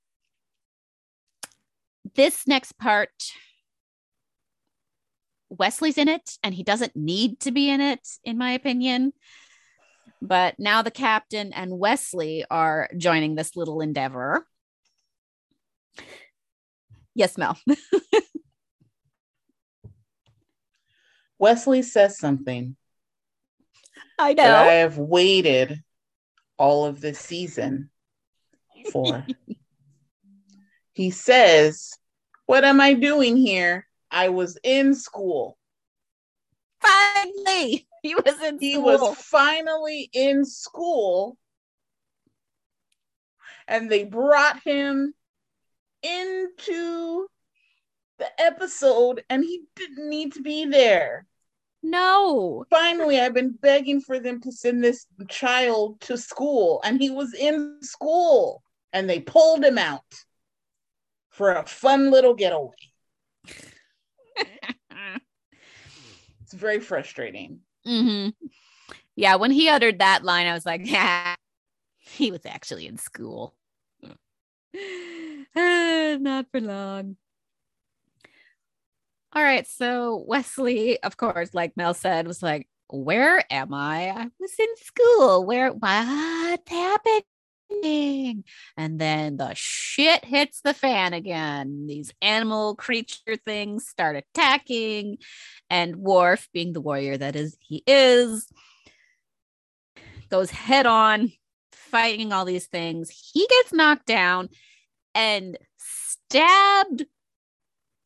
[2.14, 3.10] this next part
[5.50, 9.12] Wesley's in it and he doesn't need to be in it, in my opinion.
[10.22, 14.46] But now the captain and Wesley are joining this little endeavor.
[17.14, 17.58] Yes, Mel.
[21.38, 22.76] Wesley says something
[24.18, 25.82] I that I have waited
[26.58, 27.90] all of this season
[28.92, 29.26] for.
[30.92, 31.92] he says,
[32.46, 33.86] What am I doing here?
[34.10, 35.56] I was in school.
[36.80, 37.86] Finally.
[38.02, 38.84] he was in he school.
[38.84, 41.36] was finally in school
[43.66, 45.14] and they brought him
[46.02, 47.26] into
[48.18, 51.26] the episode and he didn't need to be there
[51.82, 52.64] no.
[52.68, 57.32] finally i've been begging for them to send this child to school and he was
[57.34, 60.02] in school and they pulled him out
[61.30, 62.68] for a fun little getaway
[66.42, 68.28] it's very frustrating hmm
[69.16, 71.34] Yeah, when he uttered that line, I was like, yeah,
[71.98, 73.54] he was actually in school.
[76.20, 77.16] Not for long.
[79.32, 79.66] All right.
[79.66, 84.10] So Wesley, of course, like Mel said, was like, Where am I?
[84.10, 85.44] I was in school.
[85.44, 87.24] Where what's happening?
[88.76, 91.86] And then the shit hits the fan again.
[91.86, 95.18] These animal creature things start attacking.
[95.68, 98.48] And Worf, being the warrior that is he is,
[100.28, 101.32] goes head on
[101.72, 103.10] fighting all these things.
[103.10, 104.48] He gets knocked down
[105.14, 107.06] and stabbed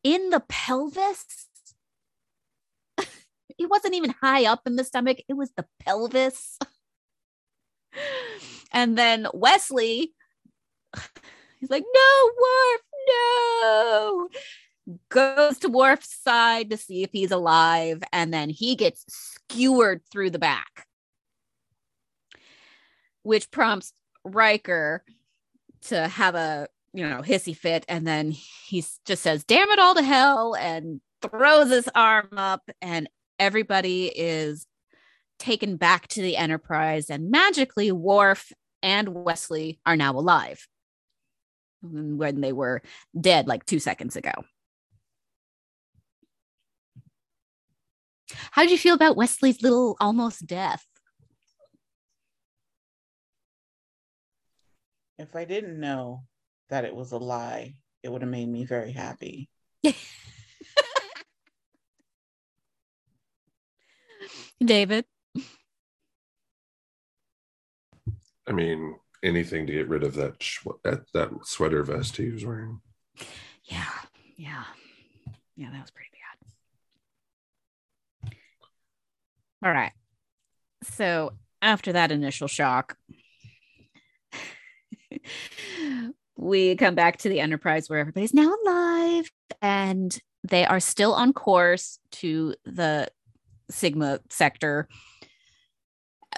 [0.03, 1.47] in the pelvis.
[2.99, 6.59] it wasn't even high up in the stomach, it was the pelvis.
[8.73, 10.13] and then Wesley,
[11.61, 14.29] he's like, No, Worf, no.
[15.09, 20.29] Goes to Worf's side to see if he's alive, and then he gets skewered through
[20.31, 20.87] the back
[23.25, 25.03] which prompts Riker
[25.87, 29.95] to have a you know hissy fit, and then he just says "damn it all
[29.95, 34.67] to hell" and throws his arm up, and everybody is
[35.39, 38.53] taken back to the Enterprise, and magically Worf
[38.83, 40.67] and Wesley are now alive
[41.83, 42.81] when they were
[43.21, 44.33] dead like two seconds ago.
[48.53, 50.87] How did you feel about Wesley's little almost death?
[55.19, 56.25] If I didn't know
[56.71, 59.49] that it was a lie, it would have made me very happy.
[64.65, 65.05] David.
[68.47, 72.45] I mean, anything to get rid of that sh- that, that sweater vest he was
[72.45, 72.81] wearing.
[73.65, 73.85] Yeah,
[74.37, 74.65] yeah,
[75.57, 75.71] yeah.
[75.71, 76.11] That was pretty
[78.23, 78.35] bad.
[79.67, 79.93] All right.
[80.83, 82.99] So after that initial shock,
[86.37, 89.31] we come back to the Enterprise where everybody's now alive
[89.63, 93.09] and they are still on course to the
[93.71, 94.89] Sigma sector.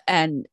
[0.06, 0.46] And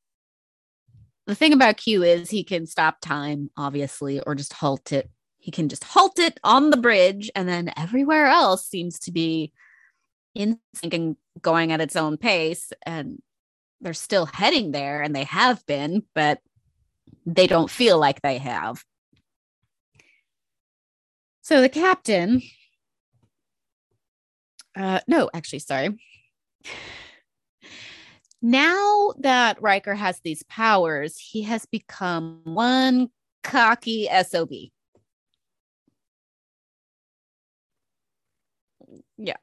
[1.27, 5.09] the thing about Q is he can stop time, obviously, or just halt it.
[5.37, 9.51] He can just halt it on the bridge, and then everywhere else seems to be
[10.33, 12.71] in sync and going at its own pace.
[12.85, 13.21] And
[13.81, 16.39] they're still heading there, and they have been, but
[17.25, 18.83] they don't feel like they have.
[21.43, 22.41] So the captain,
[24.77, 25.89] uh, no, actually, sorry.
[28.41, 33.09] Now that Riker has these powers, he has become one
[33.43, 34.51] cocky SOB.
[39.17, 39.35] Yeah.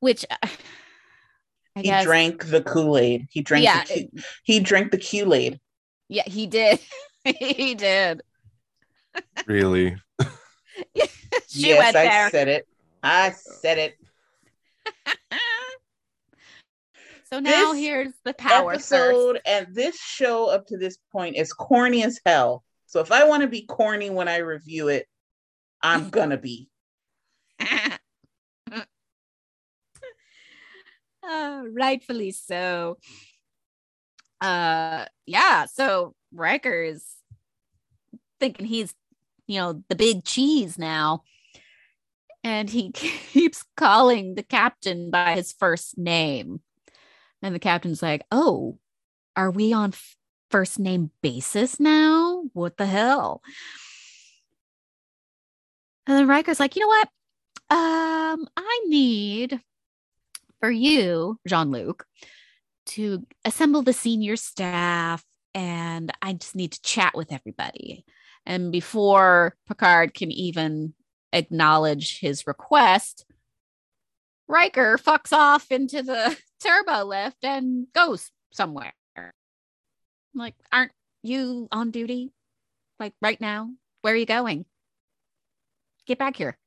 [0.00, 0.36] Which uh,
[1.76, 2.04] I He guess.
[2.04, 3.28] drank the Kool-Aid.
[3.30, 4.10] He drank yeah, the Q-
[4.44, 5.60] he drank the Kool-Aid.
[6.08, 6.80] yeah, he did.
[7.24, 8.22] he did.
[9.46, 9.96] Really?
[11.48, 12.30] she yes, went I there.
[12.30, 12.68] said it.
[13.02, 13.94] I said it.
[17.30, 18.92] so now This here's the power source.
[18.92, 22.64] Episode and this show up to this point is corny as hell.
[22.86, 25.06] So if I want to be corny when I review it,
[25.82, 26.68] I'm gonna be.
[31.28, 32.96] Uh, rightfully so.
[34.40, 35.66] Uh, yeah.
[35.66, 37.04] So Riker is
[38.40, 38.94] thinking he's,
[39.48, 41.24] you know, the big cheese now,
[42.44, 46.60] and he keeps calling the captain by his first name,
[47.42, 48.78] and the captain's like, "Oh,
[49.34, 49.94] are we on
[50.50, 52.44] first name basis now?
[52.52, 53.42] What the hell?"
[56.06, 57.08] And then Riker's like, "You know what?
[57.70, 59.60] Um, I need."
[60.60, 62.06] for you, Jean Luc,
[62.86, 65.24] to assemble the senior staff,
[65.54, 68.04] and I just need to chat with everybody.
[68.48, 70.94] And before Picard can even
[71.32, 73.24] acknowledge his request,
[74.48, 78.94] Riker fucks off into the turbo lift and goes somewhere.
[80.34, 80.92] Like, aren't
[81.22, 82.32] you on duty?
[82.98, 83.70] Like right now?
[84.02, 84.64] Where are you going?
[86.06, 86.56] Get back here.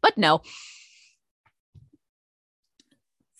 [0.00, 0.42] But no,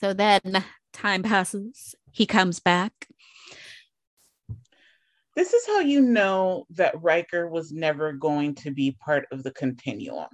[0.01, 1.95] So then time passes.
[2.13, 3.09] He comes back.
[5.39, 9.53] This is how you know that Riker was never going to be part of the
[9.53, 10.27] continuum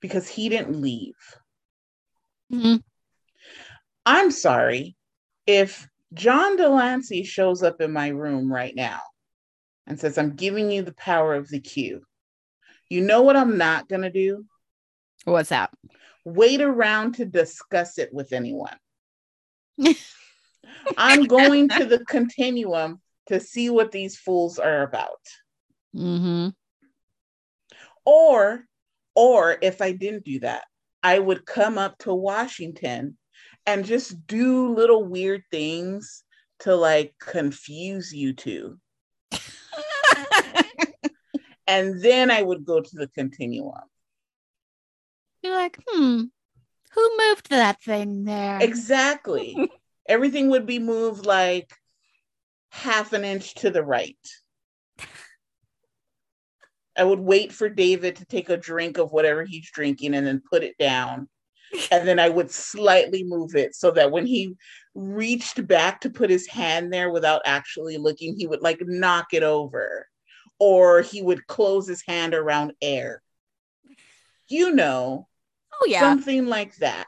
[0.00, 1.14] because he didn't leave.
[2.50, 2.82] Mhm.
[4.04, 4.96] I'm sorry
[5.46, 9.00] if John de Lancie shows up in my room right now
[9.86, 12.02] and says, I'm giving you the power of the Q.
[12.88, 14.44] You know what I'm not going to do?
[15.24, 15.70] What's that?
[16.24, 18.76] Wait around to discuss it with anyone.
[20.96, 25.20] I'm going to the continuum to see what these fools are about.
[25.94, 26.48] Mm-hmm.
[28.04, 28.64] Or,
[29.14, 30.64] or if I didn't do that,
[31.02, 33.16] I would come up to Washington
[33.66, 36.24] and just do little weird things
[36.60, 38.78] to like confuse you two.
[41.70, 43.78] And then I would go to the continuum.
[45.40, 46.22] You're like, hmm,
[46.90, 48.58] who moved that thing there?
[48.60, 49.70] Exactly.
[50.08, 51.72] Everything would be moved like
[52.70, 54.16] half an inch to the right.
[56.96, 60.42] I would wait for David to take a drink of whatever he's drinking and then
[60.50, 61.28] put it down.
[61.90, 64.56] And then I would slightly move it so that when he
[64.94, 69.44] reached back to put his hand there without actually looking, he would like knock it
[69.44, 70.06] over
[70.58, 73.22] or he would close his hand around air.
[74.48, 75.28] You know,
[75.72, 77.06] oh yeah, something like that.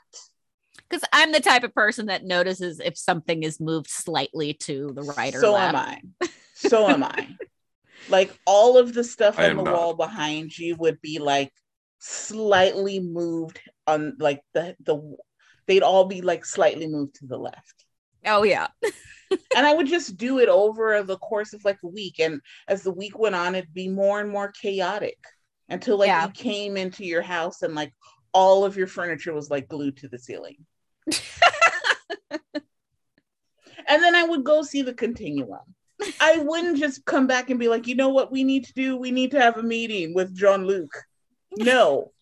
[0.92, 5.02] Because I'm the type of person that notices if something is moved slightly to the
[5.02, 5.74] right or so left.
[5.74, 6.28] am I.
[6.54, 7.28] So am I.
[8.08, 9.72] Like all of the stuff I on the not.
[9.74, 11.50] wall behind you would be like
[11.98, 15.16] slightly moved on like the the
[15.66, 17.86] they'd all be like slightly moved to the left.
[18.26, 18.68] Oh yeah,
[19.56, 22.20] And I would just do it over the course of like a week.
[22.20, 25.18] And as the week went on, it'd be more and more chaotic
[25.68, 26.26] until like Yeah.
[26.26, 27.92] you came into your house and like
[28.34, 30.56] all of your furniture was like glued to the ceiling.
[33.88, 35.60] And then I would go see the continuum.
[36.20, 38.96] I wouldn't just come back and be like, you know what we need to do?
[38.96, 40.90] We need to have a meeting with Jean Luc.
[41.56, 42.12] No,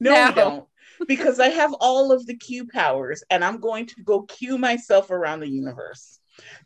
[0.00, 0.26] no, No.
[0.28, 0.64] we don't.
[1.06, 5.10] Because I have all of the Q powers and I'm going to go Q myself
[5.10, 6.18] around the universe.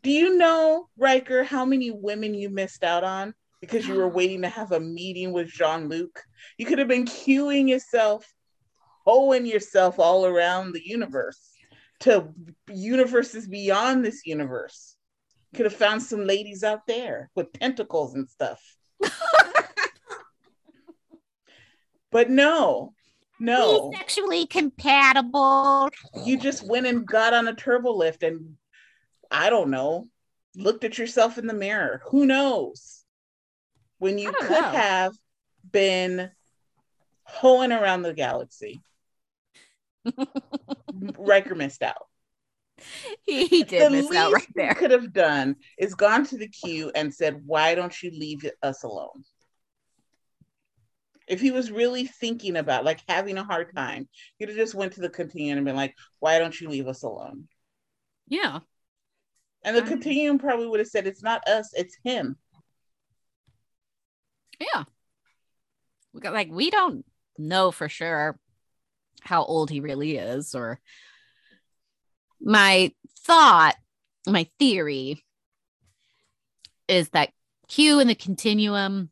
[0.02, 4.42] Do you know, Riker, how many women you missed out on because you were waiting
[4.42, 6.22] to have a meeting with Jean Luc?
[6.56, 8.26] You could have been queuing yourself,
[9.04, 11.50] hoeing yourself all around the universe
[12.00, 12.28] to
[12.68, 14.96] universes beyond this universe.
[15.54, 18.60] Could have found some ladies out there with tentacles and stuff.
[22.10, 22.94] but no,
[23.38, 23.90] no.
[23.90, 25.90] Be sexually compatible.
[26.24, 28.56] you just went and got on a turbo lift and
[29.30, 30.08] I don't know,
[30.56, 32.02] looked at yourself in the mirror.
[32.06, 33.04] Who knows?
[33.98, 34.70] When you could know.
[34.70, 35.12] have
[35.70, 36.30] been
[37.24, 38.82] hoeing around the galaxy.
[41.18, 42.06] Riker missed out.
[43.24, 44.74] He, he did the miss out right there.
[44.74, 48.82] could have done is gone to the queue and said, "Why don't you leave us
[48.82, 49.24] alone?"
[51.28, 54.94] If he was really thinking about like having a hard time, he'd have just went
[54.94, 57.48] to the continuum and been like, "Why don't you leave us alone?"
[58.28, 58.60] Yeah.
[59.64, 62.36] And the continuum probably would have said, "It's not us, it's him."
[64.58, 64.84] Yeah.
[66.12, 67.04] We got like we don't
[67.38, 68.38] know for sure
[69.24, 70.80] how old he really is or
[72.40, 73.76] my thought,
[74.26, 75.24] my theory
[76.88, 77.30] is that
[77.68, 79.10] Q and the continuum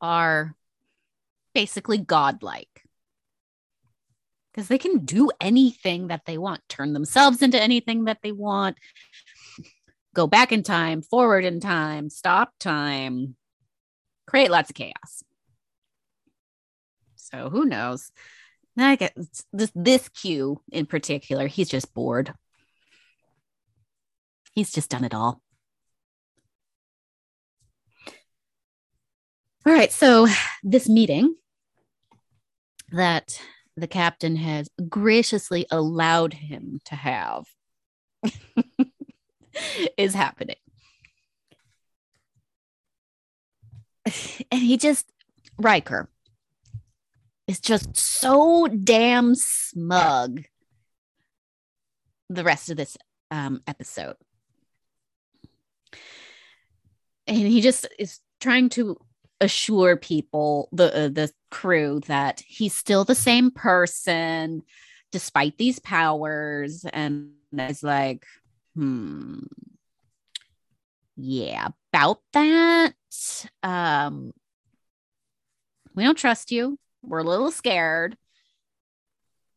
[0.00, 0.54] are
[1.54, 2.68] basically godlike.
[4.52, 8.76] Because they can do anything that they want, turn themselves into anything that they want,
[10.14, 13.36] go back in time, forward in time, stop time,
[14.26, 15.22] create lots of chaos.
[17.16, 18.10] So who knows?
[18.78, 19.16] I get
[19.52, 22.34] this this Q in particular, he's just bored.
[24.52, 25.40] He's just done it all.
[29.66, 30.26] All right, so
[30.62, 31.34] this meeting
[32.92, 33.40] that
[33.76, 37.44] the captain has graciously allowed him to have
[39.98, 40.56] is happening.
[44.52, 45.10] And he just,
[45.58, 46.08] Riker,
[47.46, 50.44] is just so damn smug
[52.28, 52.96] the rest of this
[53.30, 54.16] um, episode.
[57.26, 58.98] And he just is trying to
[59.40, 64.62] assure people, the uh, the crew, that he's still the same person
[65.12, 66.84] despite these powers.
[66.92, 68.24] And it's like,
[68.74, 69.40] hmm,
[71.16, 72.94] yeah, about that.
[73.62, 74.32] Um,
[75.94, 76.78] we don't trust you.
[77.06, 78.16] We're a little scared.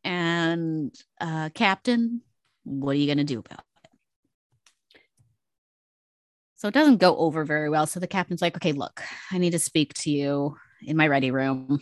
[0.04, 2.22] And uh, Captain,
[2.64, 3.90] what are you going to do about it?
[6.56, 7.86] So it doesn't go over very well.
[7.86, 11.30] So the captain's like, okay, look, I need to speak to you in my ready
[11.30, 11.80] room.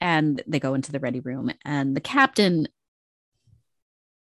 [0.00, 2.66] And they go into the ready room, and the captain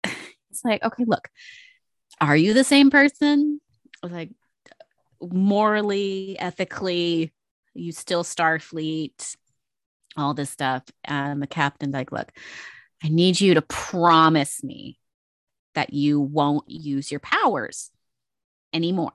[0.05, 1.29] it's like, okay, look,
[2.21, 3.61] are you the same person?
[4.03, 4.31] I was Like,
[5.21, 7.33] morally, ethically,
[7.75, 9.37] you still Starfleet,
[10.17, 10.83] all this stuff.
[11.05, 12.31] And the captain's like, look,
[13.03, 14.99] I need you to promise me
[15.75, 17.91] that you won't use your powers
[18.73, 19.13] anymore.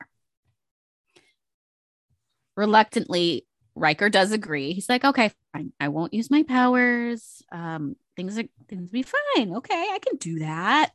[2.55, 4.73] Reluctantly, Riker does agree.
[4.73, 5.73] He's like, okay, fine.
[5.79, 7.41] I won't use my powers.
[7.51, 9.55] Um, things are things will be fine.
[9.55, 10.91] Okay, I can do that.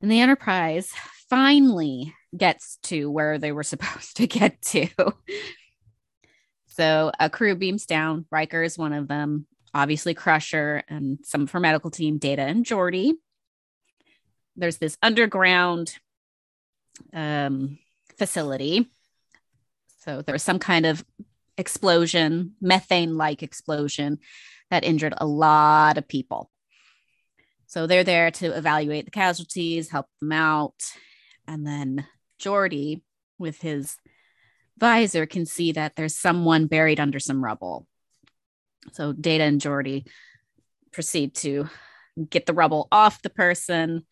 [0.00, 0.92] And the Enterprise
[1.28, 4.88] finally gets to where they were supposed to get to.
[6.78, 8.24] So a crew beams down.
[8.30, 9.48] Riker is one of them.
[9.74, 13.14] Obviously, Crusher and some of her medical team, Data and Geordi.
[14.54, 15.96] There's this underground
[17.12, 17.80] um,
[18.16, 18.88] facility.
[20.04, 21.04] So there was some kind of
[21.56, 24.20] explosion, methane like explosion
[24.70, 26.48] that injured a lot of people.
[27.66, 30.92] So they're there to evaluate the casualties, help them out.
[31.44, 32.06] And then
[32.40, 33.02] Geordi,
[33.36, 33.96] with his
[34.78, 37.86] visor, can see that there's someone buried under some rubble.
[38.92, 40.06] So Data and Geordi
[40.92, 41.68] proceed to
[42.30, 44.06] get the rubble off the person.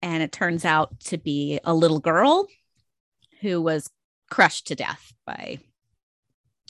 [0.00, 2.46] And it turns out to be a little girl
[3.40, 3.90] who was
[4.30, 5.58] crushed to death by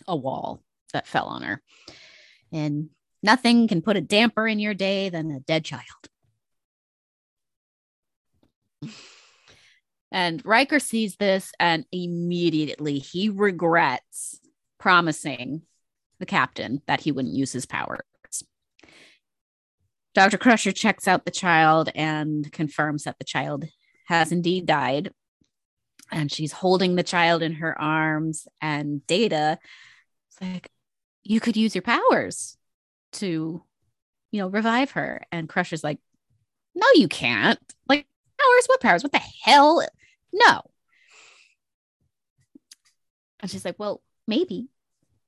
[0.06, 0.62] a wall
[0.92, 1.62] that fell on her.
[2.52, 2.88] And
[3.22, 5.84] nothing can put a damper in your day than a dead child.
[10.10, 14.40] And Riker sees this and immediately he regrets
[14.78, 15.62] promising
[16.18, 18.00] the captain that he wouldn't use his powers.
[20.14, 20.38] Dr.
[20.38, 23.66] Crusher checks out the child and confirms that the child
[24.06, 25.12] has indeed died.
[26.10, 28.48] And she's holding the child in her arms.
[28.60, 29.58] And Data
[30.30, 30.70] is like,
[31.22, 32.56] You could use your powers
[33.12, 33.62] to,
[34.32, 35.22] you know, revive her.
[35.30, 35.98] And Crusher's like,
[36.74, 37.60] No, you can't.
[37.88, 38.06] Like,
[38.38, 38.66] powers?
[38.66, 39.02] What powers?
[39.02, 39.86] What the hell?
[40.32, 40.62] No.
[43.40, 44.68] And she's like, Well, maybe.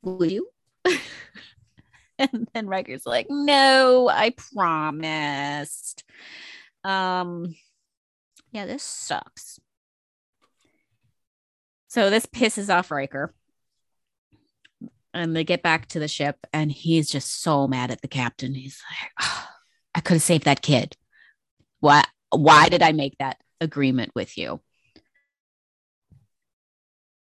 [0.03, 0.49] Will you?
[2.19, 6.05] and then Riker's like, No, I promised.
[6.85, 7.55] Um,
[8.53, 9.61] yeah, this sucks.
[11.89, 13.35] So this pisses off Riker.
[15.13, 18.55] And they get back to the ship, and he's just so mad at the captain.
[18.55, 19.49] He's like, oh,
[19.93, 20.97] I could have saved that kid.
[21.81, 24.61] Why why did I make that agreement with you?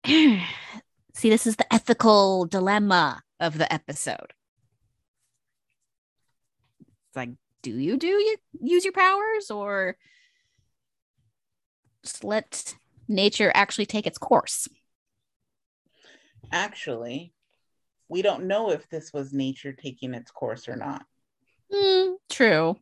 [0.06, 4.34] See, this is the ethical dilemma of the episode.
[6.80, 7.30] It's like,
[7.62, 9.96] do you do you use your powers or
[12.02, 12.74] just let
[13.08, 14.68] nature actually take its course?
[16.52, 17.32] Actually,
[18.08, 21.04] we don't know if this was nature taking its course or not.
[21.72, 22.76] Mm, true.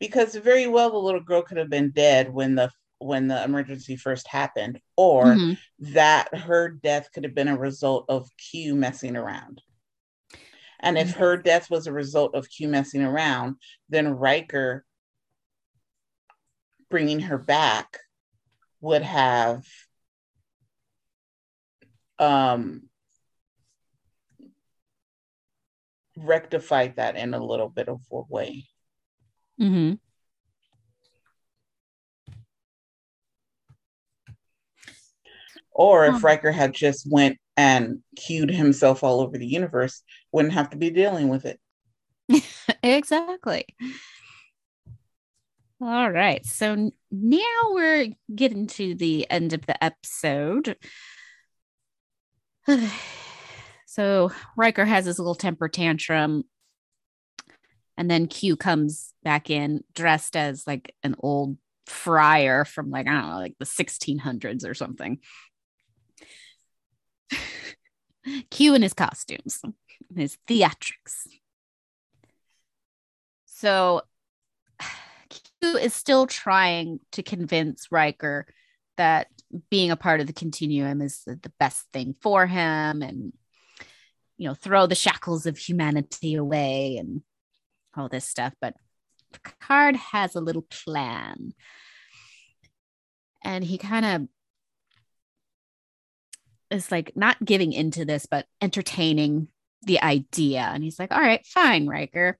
[0.00, 3.96] Because very well the little girl could have been dead when the when the emergency
[3.96, 5.58] first happened, or Mhm.
[5.78, 9.62] that her death could have been a result of Q messing around.
[10.80, 13.56] And if her death was a result of Q messing around,
[13.88, 14.84] then Riker
[16.88, 17.98] bringing her back
[18.80, 19.64] would have
[22.18, 22.88] um,
[26.16, 28.69] rectified that in a little bit of a way.
[29.60, 29.94] Mm-hmm.
[35.72, 36.24] Or if.
[36.24, 40.02] Riker had just went and cued himself all over the universe,
[40.32, 41.60] wouldn't have to be dealing with it.
[42.82, 43.66] exactly.
[45.80, 46.44] All right.
[46.44, 47.40] So now
[47.70, 50.76] we're getting to the end of the episode.
[53.86, 56.44] so Riker has his little temper tantrum.
[58.00, 63.12] And then Q comes back in dressed as like an old friar from like, I
[63.12, 65.18] don't know, like the 1600s or something.
[68.50, 69.60] Q in his costumes,
[70.16, 71.26] his theatrics.
[73.44, 74.00] So
[75.60, 78.46] Q is still trying to convince Riker
[78.96, 79.26] that
[79.68, 83.34] being a part of the continuum is the, the best thing for him and
[84.38, 87.20] you know throw the shackles of humanity away and
[88.00, 88.74] all this stuff but
[89.32, 91.54] Picard has a little plan
[93.44, 94.28] and he kind of
[96.70, 99.48] is like not giving into this, but entertaining
[99.82, 100.70] the idea.
[100.72, 102.38] And he's like, all right, fine, Riker.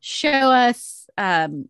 [0.00, 1.68] Show us um,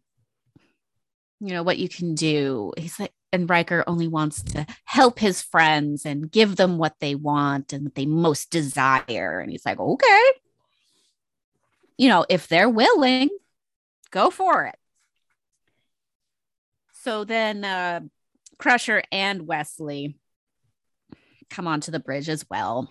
[1.41, 2.73] you know, what you can do.
[2.77, 7.15] He's like, and Riker only wants to help his friends and give them what they
[7.15, 9.41] want and what they most desire.
[9.41, 10.23] And he's like, okay.
[11.99, 13.29] You know, if they're willing,
[14.11, 14.77] go for it.
[17.03, 18.01] So then uh,
[18.59, 20.17] Crusher and Wesley
[21.51, 22.91] come onto the bridge as well.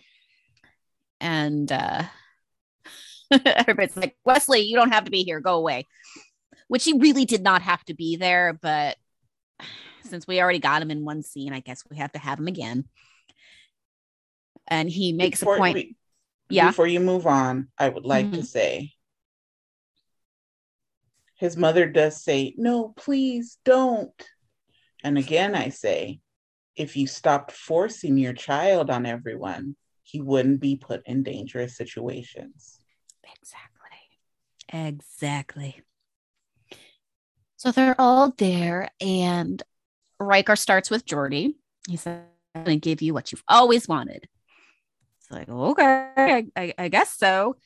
[1.20, 2.03] And uh,
[3.45, 5.39] everybody's like, Wesley, you don't have to be here.
[5.39, 5.86] Go away.
[6.68, 8.97] Which he really did not have to be there, but
[10.03, 12.47] since we already got him in one scene, I guess we have to have him
[12.47, 12.86] again.
[14.68, 15.76] And he makes before a point.
[15.76, 15.95] We,
[16.49, 16.68] yeah.
[16.68, 18.36] Before you move on, I would like mm-hmm.
[18.36, 18.91] to say
[21.38, 24.11] his mother does say, No, please don't.
[25.03, 26.19] And again, I say,
[26.75, 32.79] if you stopped forcing your child on everyone, he wouldn't be put in dangerous situations.
[33.23, 34.88] Exactly.
[34.89, 35.81] Exactly.
[37.57, 39.61] So they're all there, and
[40.19, 41.55] Riker starts with Geordi.
[41.88, 44.27] He said, I'm going to give you what you've always wanted.
[45.19, 47.57] It's like, okay, I, I, I guess so.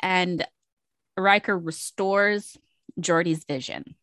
[0.00, 0.44] And
[1.16, 2.58] Riker restores
[3.00, 3.94] Geordi's vision.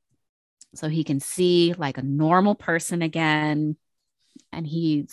[0.75, 3.75] So he can see like a normal person again.
[4.51, 5.07] And he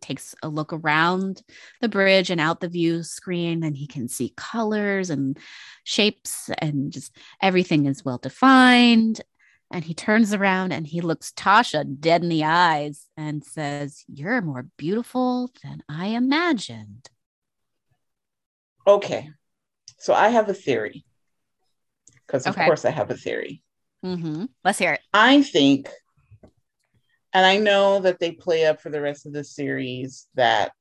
[0.00, 1.42] takes a look around
[1.80, 5.38] the bridge and out the view screen, and he can see colors and
[5.82, 9.22] shapes, and just everything is well defined.
[9.70, 14.40] And he turns around and he looks Tasha dead in the eyes and says, You're
[14.42, 17.08] more beautiful than I imagined.
[18.86, 19.30] Okay.
[19.98, 21.04] So I have a theory
[22.26, 22.66] because of okay.
[22.66, 23.62] course I have a theory.
[24.04, 24.46] Mm-hmm.
[24.64, 25.00] Let's hear it.
[25.12, 25.88] I think,
[27.32, 30.72] and I know that they play up for the rest of the series that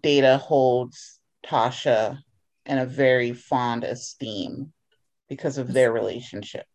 [0.00, 2.18] Data holds Tasha
[2.66, 4.72] in a very fond esteem
[5.28, 6.66] because of their relationship.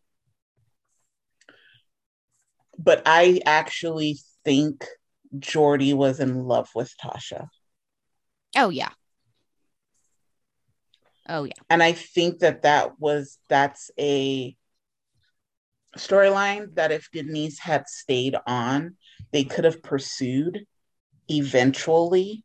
[2.78, 4.86] But I actually think
[5.36, 7.48] Geordi was in love with Tasha.
[8.56, 8.90] Oh, yeah.
[11.30, 11.52] Oh yeah.
[11.70, 14.56] And I think that that was that's a
[15.96, 18.96] storyline that if Denise had stayed on,
[19.32, 20.66] they could have pursued
[21.28, 22.44] eventually.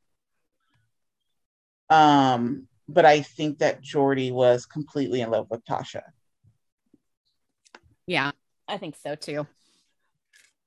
[1.89, 6.03] Um, but I think that Geordi was completely in love with Tasha.
[8.05, 8.31] Yeah,
[8.67, 9.47] I think so too.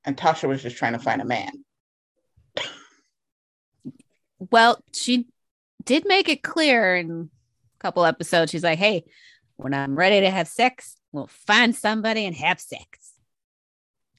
[0.04, 1.64] And Tasha was just trying to find a man.
[4.50, 5.26] well, she
[5.84, 7.30] did make it clear in
[7.78, 9.04] couple episodes, she's like, hey,
[9.56, 13.12] when I'm ready to have sex, we'll find somebody and have sex.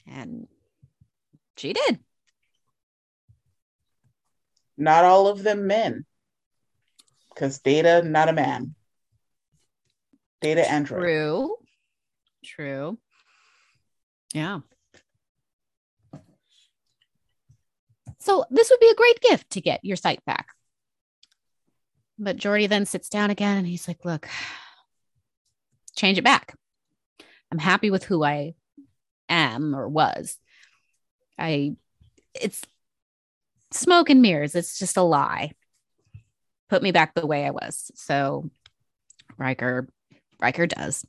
[0.07, 0.47] And
[1.57, 1.99] she did.
[4.77, 6.05] Not all of them men,
[7.33, 8.75] because Data, not a man.
[10.41, 11.01] Data android.
[11.01, 11.55] True.
[12.45, 12.97] True.
[14.33, 14.59] Yeah.
[18.19, 20.47] So this would be a great gift to get your sight back.
[22.19, 24.27] But Geordi then sits down again and he's like, Look,
[25.95, 26.55] change it back.
[27.51, 28.53] I'm happy with who I
[29.29, 30.37] am or was.
[31.37, 31.75] I,
[32.33, 32.61] it's
[33.71, 34.53] smoke and mirrors.
[34.53, 35.53] It's just a lie.
[36.69, 37.91] Put me back the way I was.
[37.95, 38.51] So
[39.37, 39.87] Riker,
[40.39, 41.05] Riker does.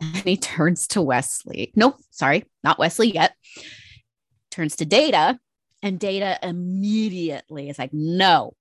[0.00, 1.72] And he turns to Wesley.
[1.76, 3.34] No, sorry, not Wesley yet.
[4.50, 5.38] Turns to Data,
[5.82, 8.54] and Data immediately is like, no,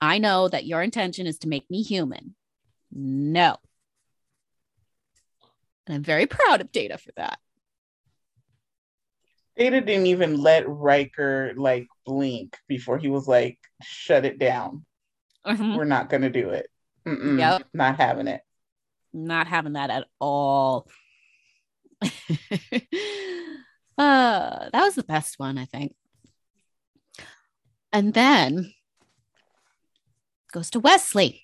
[0.00, 2.34] I know that your intention is to make me human.
[2.92, 3.56] No.
[5.86, 7.38] And I'm very proud of Data for that.
[9.56, 14.84] Data didn't even let Riker like blink before he was like, shut it down.
[15.46, 15.76] Mm-hmm.
[15.76, 16.68] We're not going to do it.
[17.06, 17.64] Mm-mm, yep.
[17.72, 18.40] Not having it.
[19.12, 20.88] Not having that at all.
[22.02, 22.08] uh,
[23.96, 25.94] that was the best one, I think.
[27.92, 28.72] And then
[30.54, 31.42] goes to Wesley.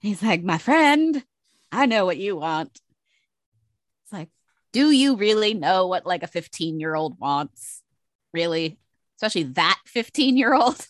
[0.00, 1.22] He's like, My friend,
[1.70, 2.80] I know what you want.
[4.04, 4.30] It's like,
[4.72, 7.82] do you really know what like a 15 year old wants?
[8.32, 8.78] Really?
[9.16, 10.86] Especially that 15 year old?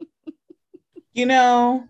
[1.14, 1.88] you know,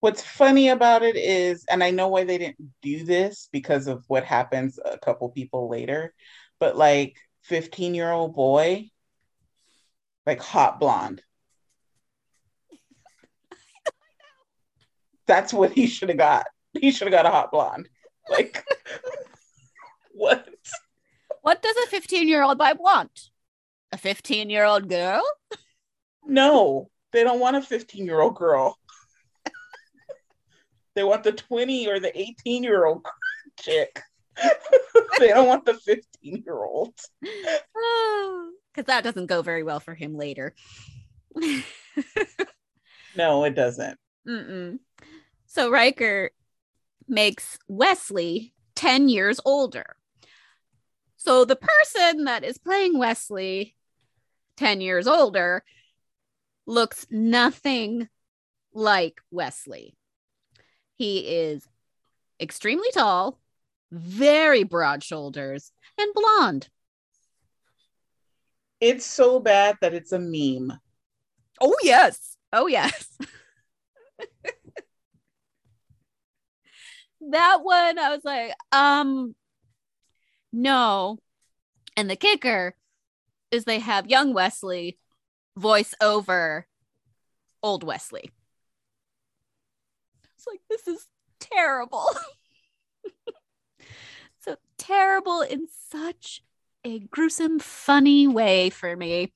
[0.00, 4.04] what's funny about it is, and I know why they didn't do this because of
[4.08, 6.14] what happens a couple people later,
[6.58, 8.88] but like 15 year old boy,
[10.24, 11.22] like hot blonde.
[15.26, 16.46] That's what he should have got.
[16.72, 17.88] He should have got a hot blonde.
[18.28, 18.64] Like,
[20.12, 20.48] what?
[21.42, 23.30] What does a 15 year old boy want?
[23.92, 25.22] A 15 year old girl?
[26.24, 28.78] No, they don't want a 15 year old girl.
[30.94, 33.04] they want the 20 or the 18 year old
[33.60, 34.00] chick.
[35.18, 36.94] they don't want the 15 year old.
[37.20, 40.54] Because that doesn't go very well for him later.
[43.16, 43.98] no, it doesn't.
[44.26, 44.78] Mm-mm.
[45.52, 46.30] So Riker
[47.06, 49.96] makes Wesley 10 years older.
[51.18, 53.76] So the person that is playing Wesley
[54.56, 55.62] 10 years older
[56.64, 58.08] looks nothing
[58.72, 59.94] like Wesley.
[60.94, 61.68] He is
[62.40, 63.38] extremely tall,
[63.90, 66.70] very broad shoulders, and blonde.
[68.80, 70.72] It's so bad that it's a meme.
[71.60, 72.38] Oh, yes.
[72.54, 73.18] Oh, yes.
[77.30, 79.34] that one, I was like, um,
[80.52, 81.18] no.
[81.96, 82.74] And the kicker
[83.50, 84.98] is they have young Wesley
[85.56, 86.66] voice over
[87.62, 88.30] old Wesley.
[90.34, 91.06] It's like, this is
[91.38, 92.06] terrible.
[94.40, 96.42] so terrible in such
[96.84, 99.32] a gruesome, funny way for me.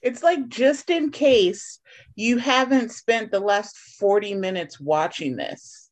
[0.00, 1.80] It's like just in case
[2.14, 5.83] you haven't spent the last 40 minutes watching this.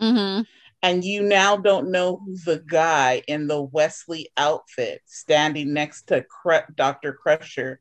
[0.00, 0.42] Mm-hmm.
[0.82, 6.22] And you now don't know who the guy in the Wesley outfit standing next to
[6.22, 7.12] Cr- Dr.
[7.14, 7.80] Crusher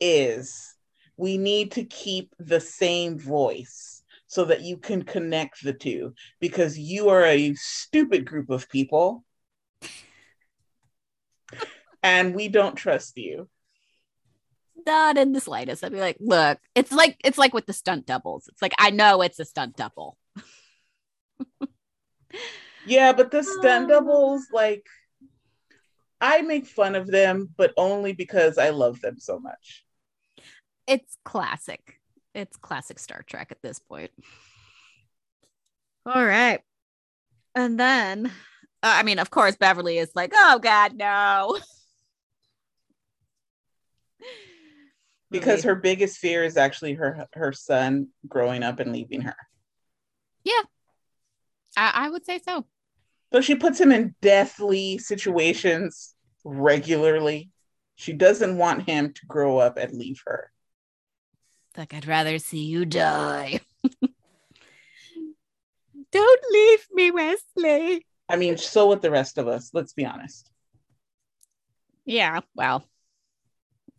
[0.00, 0.74] is.
[1.16, 6.78] We need to keep the same voice so that you can connect the two because
[6.78, 9.24] you are a stupid group of people
[12.02, 13.48] and we don't trust you
[14.86, 15.84] not in the slightest.
[15.84, 18.48] I'd be like, look, it's like it's like with the stunt doubles.
[18.48, 20.16] It's like I know it's a stunt double.
[22.86, 24.86] yeah, but the stunt doubles, like
[26.20, 29.84] I make fun of them, but only because I love them so much.
[30.86, 31.98] It's classic.
[32.34, 34.10] It's classic Star Trek at this point.
[36.06, 36.60] All right.
[37.54, 38.30] And then, uh,
[38.82, 41.58] I mean, of course, Beverly is like, oh, God, no.
[45.30, 49.36] because her biggest fear is actually her her son growing up and leaving her.
[50.44, 50.62] Yeah,
[51.76, 52.66] I, I would say so.
[53.32, 56.14] So she puts him in deathly situations
[56.44, 57.50] regularly.
[57.96, 60.50] She doesn't want him to grow up and leave her.
[61.76, 63.60] Like I'd rather see you die.
[66.12, 68.06] Don't leave me, Wesley.
[68.28, 69.70] I mean, so with the rest of us.
[69.72, 70.50] Let's be honest.
[72.04, 72.84] Yeah, well,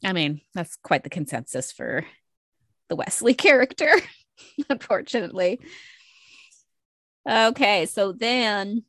[0.04, 2.06] I mean, that's quite the consensus for
[2.90, 3.92] the Wesley character,
[4.70, 5.60] unfortunately.
[7.28, 8.84] Okay, so then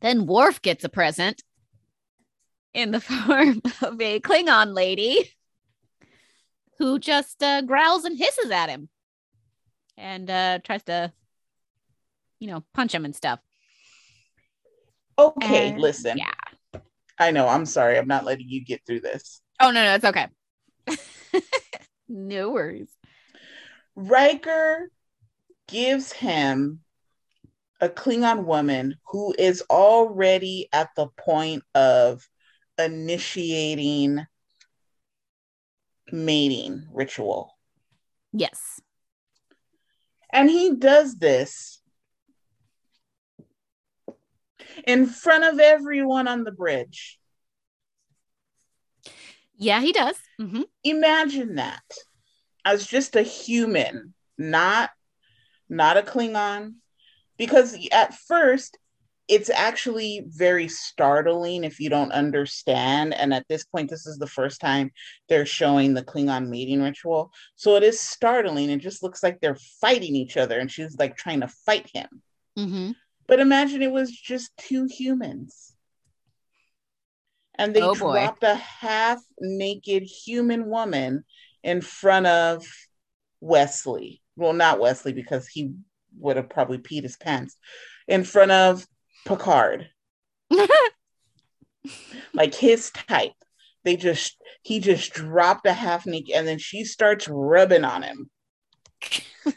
[0.00, 1.42] then Worf gets a present
[2.74, 5.30] in the form of a Klingon lady
[6.78, 8.88] who just uh, growls and hisses at him
[9.96, 11.12] and uh, tries to,
[12.38, 13.40] you know, punch him and stuff.
[15.18, 16.18] Okay, and, listen.
[16.18, 16.80] Yeah.
[17.18, 17.48] I know.
[17.48, 17.98] I'm sorry.
[17.98, 19.40] I'm not letting you get through this.
[19.60, 20.28] Oh no, no, it's okay.
[22.08, 22.90] no worries.
[23.96, 24.88] Riker
[25.66, 26.80] gives him
[27.80, 32.26] a Klingon woman who is already at the point of
[32.76, 34.24] initiating
[36.10, 37.56] mating ritual.
[38.32, 38.80] Yes.
[40.30, 41.80] And he does this
[44.86, 47.18] in front of everyone on the bridge.
[49.56, 50.16] Yeah, he does.
[50.40, 50.62] Mm-hmm.
[50.84, 51.82] Imagine that
[52.64, 54.90] as just a human, not
[55.68, 56.74] not a Klingon,
[57.38, 58.78] because at first
[59.28, 63.12] it's actually very startling if you don't understand.
[63.12, 64.90] And at this point, this is the first time
[65.28, 67.30] they're showing the Klingon mating ritual.
[67.54, 68.70] So it is startling.
[68.70, 72.08] It just looks like they're fighting each other, and she's like trying to fight him.
[72.58, 72.90] Mm-hmm.
[73.26, 75.74] But imagine it was just two humans
[77.58, 81.24] and they oh dropped a half naked human woman
[81.62, 82.64] in front of
[83.40, 84.22] Wesley.
[84.36, 85.74] Well, not Wesley because he
[86.18, 87.56] would have probably peed his pants
[88.06, 88.86] in front of
[89.24, 89.88] Picard.
[92.32, 93.32] like his type.
[93.84, 98.30] They just he just dropped a half naked and then she starts rubbing on him.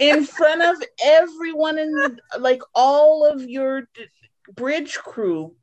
[0.00, 4.06] in front of everyone in the like all of your d-
[4.54, 5.54] bridge crew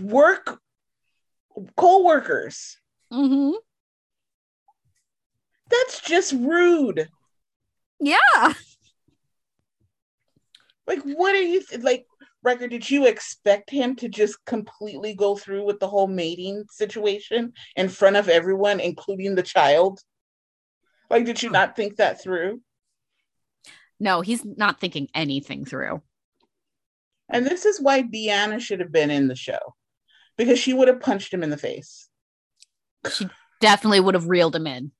[0.00, 0.60] work
[1.76, 2.78] co-workers.
[3.12, 3.52] Mm-hmm.
[5.70, 7.08] That's just rude.
[8.00, 8.54] Yeah.
[10.86, 12.06] Like, what are you th- like?
[12.42, 17.54] Riker, did you expect him to just completely go through with the whole mating situation
[17.74, 19.98] in front of everyone, including the child?
[21.08, 21.54] Like, did you hmm.
[21.54, 22.60] not think that through?
[23.98, 26.02] No, he's not thinking anything through.
[27.30, 29.74] And this is why Deanna should have been in the show
[30.36, 32.08] because she would have punched him in the face.
[33.10, 33.28] She
[33.60, 34.92] definitely would have reeled him in.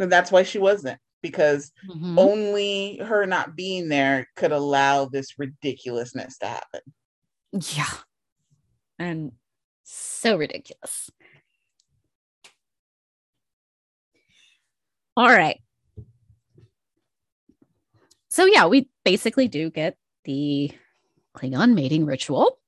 [0.00, 2.18] And that's why she wasn't because Mhm.
[2.18, 6.80] only her not being there could allow this ridiculousness to happen.
[7.52, 7.92] Yeah.
[8.98, 9.32] And
[9.84, 11.10] so ridiculous.
[15.16, 15.60] All right.
[18.30, 20.72] So, yeah, we basically do get the
[21.36, 22.58] Klingon mating ritual.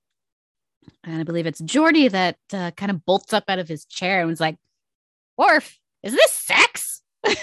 [1.05, 4.21] And I believe it's Geordi that uh, kind of bolts up out of his chair
[4.21, 4.57] and was like,
[5.39, 7.03] Worf, is this sex?
[7.25, 7.37] and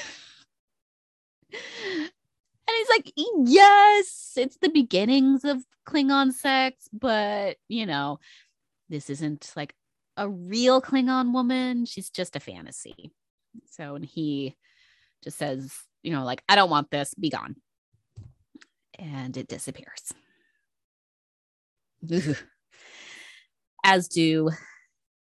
[2.89, 3.11] like,
[3.45, 8.19] Yes, it's the beginnings of Klingon sex, but you know,
[8.89, 9.73] this isn't like
[10.17, 11.85] a real Klingon woman.
[11.85, 13.11] She's just a fantasy.
[13.71, 14.55] So, and he
[15.23, 15.73] just says,
[16.03, 17.55] you know, like, I don't want this, be gone.
[18.97, 20.13] And it disappears.
[22.13, 22.35] Ugh.
[23.83, 24.49] As do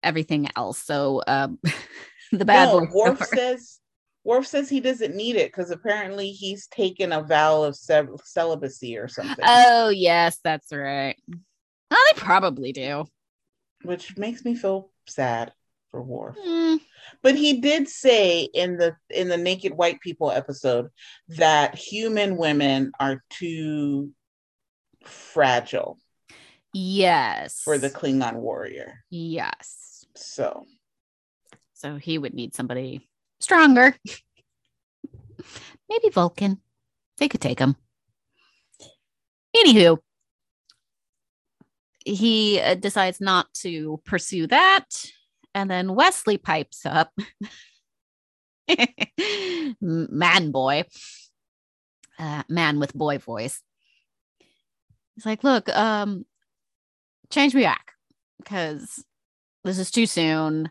[0.03, 0.79] everything else.
[0.79, 1.59] So, um,
[2.33, 2.87] the bad no, boy.
[2.93, 3.81] Worf says
[4.29, 8.99] Worf says he doesn't need it because apparently he's taken a vow of ce- celibacy
[8.99, 11.17] or something, Oh, yes, that's right.
[11.91, 13.07] Well, they probably do.
[13.85, 15.53] which makes me feel sad
[15.91, 16.37] for Worf.
[16.39, 16.77] Hmm.
[17.23, 20.89] But he did say in the in the Naked White People episode
[21.29, 24.11] that human women are too
[25.05, 25.99] fragile
[26.75, 27.63] Yes.
[27.65, 29.05] for the Klingon warrior.
[29.09, 30.05] Yes.
[30.15, 30.67] So
[31.73, 33.08] So he would need somebody
[33.41, 33.95] stronger.
[35.89, 36.61] Maybe Vulcan.
[37.19, 37.77] They could take him.
[39.57, 39.99] Anywho,
[42.05, 44.85] he uh, decides not to pursue that.
[45.55, 47.11] And then Wesley pipes up.
[49.81, 50.85] man boy.
[52.19, 53.63] Uh, man with boy voice.
[55.15, 56.25] He's like, look, um,
[57.31, 57.93] change me back
[58.39, 59.05] because
[59.65, 60.71] this is too soon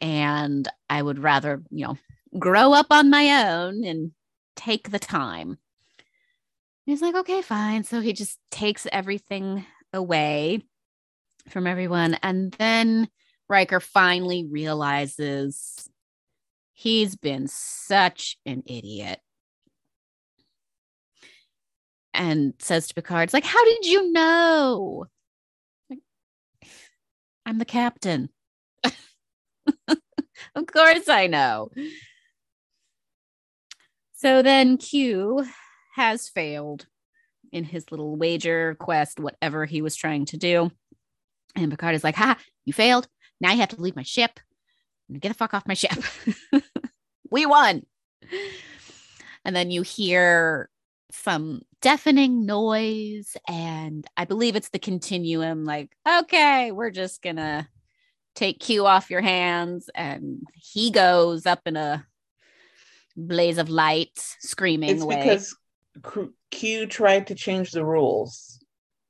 [0.00, 1.98] and I would rather, you know,
[2.38, 4.12] grow up on my own and
[4.56, 5.58] take the time.
[6.86, 7.84] He's like, okay, fine.
[7.84, 10.62] So he just takes everything away
[11.48, 12.14] from everyone.
[12.22, 13.08] And then
[13.48, 15.88] Riker finally realizes
[16.72, 19.20] he's been such an idiot.
[22.14, 25.06] And says to Picard, it's like, how did you know?
[25.88, 26.00] Like,
[27.46, 28.30] I'm the captain.
[30.54, 31.70] of course I know.
[34.14, 35.46] So then Q
[35.94, 36.86] has failed
[37.52, 40.70] in his little wager quest, whatever he was trying to do.
[41.56, 43.08] And Picard is like, ha, you failed.
[43.40, 44.40] Now you have to leave my ship.
[45.12, 45.96] Get the fuck off my ship.
[47.30, 47.84] we won.
[49.44, 50.68] And then you hear
[51.10, 53.36] some deafening noise.
[53.48, 57.66] And I believe it's the continuum like, okay, we're just going to
[58.38, 59.90] take Q off your hands.
[59.94, 62.06] And he goes up in a
[63.16, 65.16] blaze of light, screaming it's away.
[65.16, 65.56] because
[66.50, 68.64] Q- tried to change the rules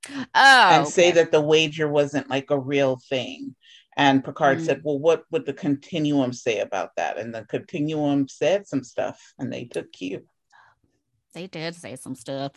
[0.09, 3.55] oh, and say that the wager wasn't like a real thing.
[3.97, 4.65] And Picard Mm.
[4.65, 7.19] said, Well, what would the continuum say about that?
[7.19, 10.27] And the continuum said some stuff and they took Q.
[11.35, 12.53] they did say some stuff.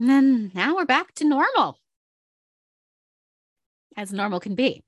[0.00, 1.78] And then now we're back to normal,
[3.98, 4.82] as normal can be.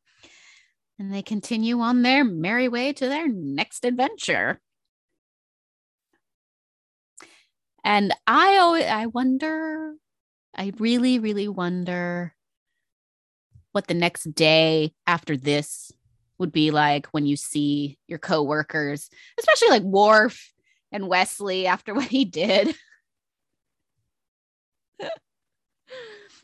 [0.98, 4.60] And they continue on their merry way to their next adventure.
[7.82, 9.94] And I always, I wonder,
[10.56, 12.34] I really, really wonder
[13.72, 15.90] what the next day after this
[16.38, 20.52] would be like when you see your coworkers, especially like Worf
[20.92, 22.74] and Wesley after what he did.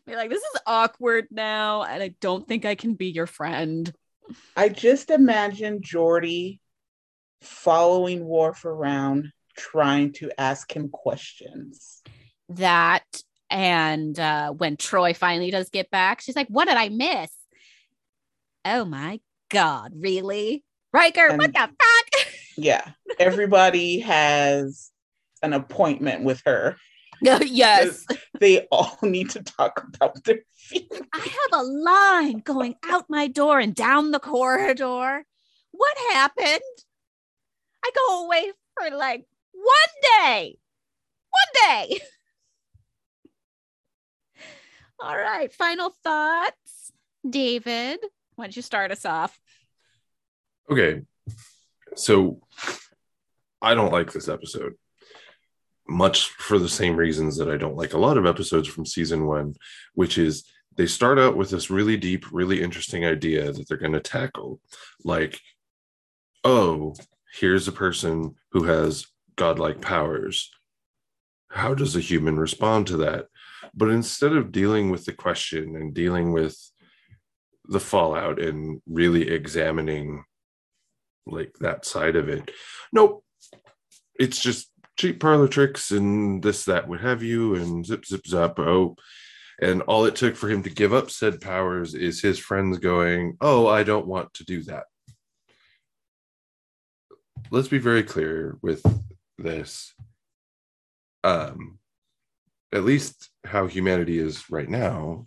[0.07, 3.92] Be like, this is awkward now, and I don't think I can be your friend.
[4.57, 6.61] I just imagine Geordi
[7.42, 12.02] following Worf around, trying to ask him questions.
[12.50, 13.04] That
[13.50, 17.32] and uh, when Troi finally does get back, she's like, "What did I miss?"
[18.64, 21.36] Oh my god, really, Riker?
[21.36, 22.26] what the fuck?
[22.59, 24.90] Yeah, everybody has
[25.42, 26.76] an appointment with her.
[27.22, 28.04] yes,
[28.38, 31.06] They all need to talk about their feelings.
[31.12, 35.24] I have a line going out my door and down the corridor.
[35.70, 36.60] What happened?
[37.84, 40.58] I go away for like one day.
[41.30, 42.00] One day.
[45.00, 45.52] All right.
[45.52, 46.92] Final thoughts.
[47.28, 47.98] David,
[48.36, 49.38] why don't you start us off?
[50.70, 51.02] Okay.
[51.94, 52.40] So
[53.60, 54.74] I don't like this episode
[55.89, 59.26] much for the same reasons that I don't like a lot of episodes from season
[59.26, 59.55] one,
[59.95, 60.45] which is
[60.76, 64.61] they start out with this really deep, really interesting idea that they're going to tackle.
[65.05, 65.41] Like,
[66.45, 66.95] oh,
[67.39, 69.07] here's a person who has
[69.37, 70.51] godlike powers.
[71.51, 73.26] How does a human respond to that?
[73.74, 76.59] But instead of dealing with the question and dealing with
[77.66, 80.24] the fallout and really examining
[81.26, 82.51] like that side of it,
[82.93, 83.22] nope.
[84.18, 88.59] It's just cheap parlor tricks and this, that, what have you, and zip, zip, zap.
[88.59, 88.97] Oh,
[89.61, 93.36] and all it took for him to give up said powers is his friends going,
[93.40, 94.84] Oh, I don't want to do that.
[97.51, 98.82] Let's be very clear with
[99.38, 99.94] this.
[101.24, 101.78] Um,
[102.72, 105.26] at least how humanity is right now,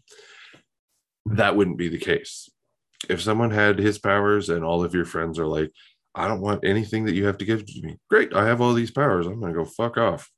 [1.25, 2.49] that wouldn't be the case.
[3.09, 5.71] If someone had his powers and all of your friends are like,
[6.15, 7.97] I don't want anything that you have to give to me.
[8.09, 9.27] Great, I have all these powers.
[9.27, 10.29] I'm going to go fuck off.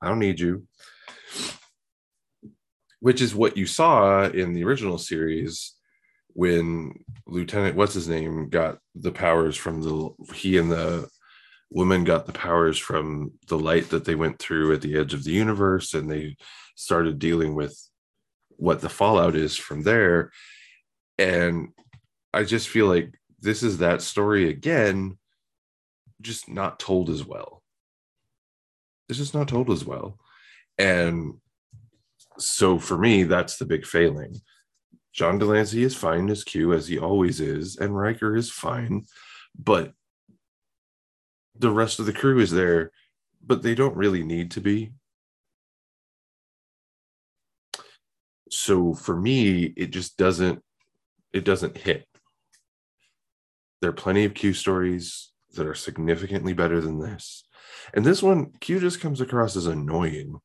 [0.00, 0.66] I don't need you
[3.00, 5.74] which is what you saw in the original series
[6.32, 6.92] when
[7.26, 11.08] Lieutenant what's his name got the powers from the he and the
[11.70, 15.24] woman got the powers from the light that they went through at the edge of
[15.24, 16.36] the universe and they
[16.74, 17.76] started dealing with
[18.56, 20.30] what the fallout is from there
[21.18, 21.68] and
[22.34, 25.16] I just feel like this is that story again
[26.20, 27.62] just not told as well
[29.08, 30.18] it's just not told as well
[30.78, 31.34] and
[32.38, 34.40] so for me, that's the big failing.
[35.12, 39.06] John de Lancie is fine as Q as he always is, and Riker is fine,
[39.58, 39.92] but
[41.58, 42.92] the rest of the crew is there,
[43.44, 44.92] but they don't really need to be.
[48.50, 50.62] So for me, it just doesn't
[51.32, 52.06] it doesn't hit.
[53.80, 57.44] There are plenty of Q stories that are significantly better than this.
[57.94, 60.38] And this one, Q just comes across as annoying.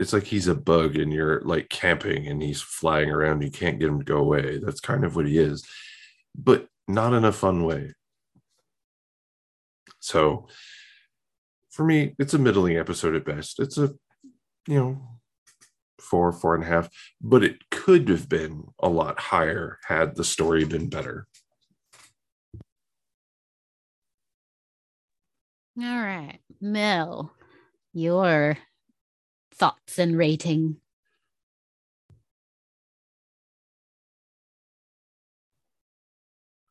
[0.00, 3.42] It's like he's a bug and you're like camping and he's flying around.
[3.42, 4.58] You can't get him to go away.
[4.58, 5.64] That's kind of what he is
[6.34, 7.94] but not in a fun way.
[10.00, 10.48] So
[11.70, 13.60] for me it's a middling episode at best.
[13.60, 13.94] It's a
[14.66, 15.13] you know
[16.00, 16.88] four four and a half
[17.20, 21.26] but it could have been a lot higher had the story been better
[25.78, 27.32] all right mel
[27.92, 28.58] your
[29.54, 30.76] thoughts and rating?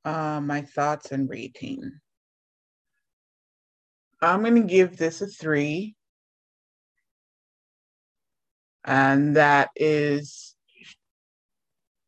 [0.06, 2.00] Uh, my thoughts and rating.
[4.22, 5.96] I'm going to give this a three.
[8.86, 10.56] And that is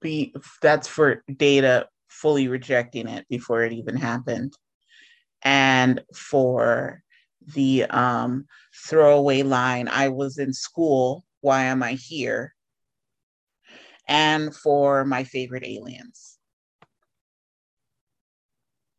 [0.01, 4.53] be that's for data fully rejecting it before it even happened.
[5.41, 7.01] And for
[7.53, 8.45] the um,
[8.87, 12.53] throwaway line, I was in school, why am I here?
[14.07, 16.37] And for my favorite aliens.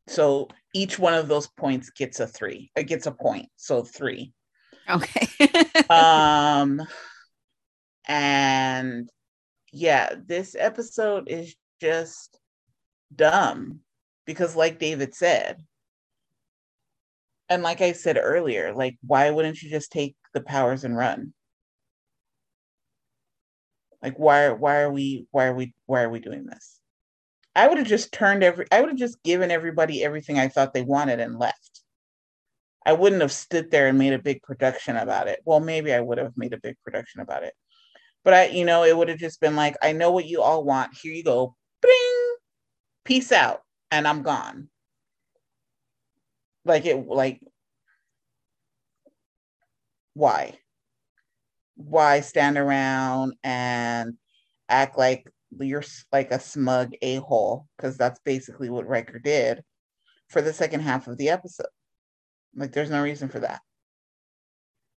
[0.08, 2.70] So each one of those points gets a three.
[2.76, 3.48] It gets a point.
[3.56, 4.32] So three.
[4.88, 5.28] Okay.
[5.90, 6.80] um
[8.06, 9.10] and
[9.72, 12.38] yeah, this episode is just
[13.14, 13.80] dumb
[14.26, 15.62] because like David said,
[17.48, 21.32] and like I said earlier, like why wouldn't you just take the powers and run?
[24.02, 26.80] Like why why are we why are we why are we doing this?
[27.54, 30.74] I would have just turned every I would have just given everybody everything I thought
[30.74, 31.82] they wanted and left.
[32.84, 35.40] I wouldn't have stood there and made a big production about it.
[35.44, 37.54] Well, maybe I would have made a big production about it.
[38.26, 40.64] But I, you know, it would have just been like, I know what you all
[40.64, 40.92] want.
[41.00, 41.56] Here you go.
[41.80, 42.36] Bing.
[43.06, 43.62] Peace out.
[43.90, 44.68] And I'm gone
[46.66, 47.40] like it like
[50.14, 50.58] why
[51.76, 54.14] why stand around and
[54.68, 59.62] act like you're like a smug a-hole because that's basically what Riker did
[60.28, 61.66] for the second half of the episode
[62.56, 63.60] like there's no reason for that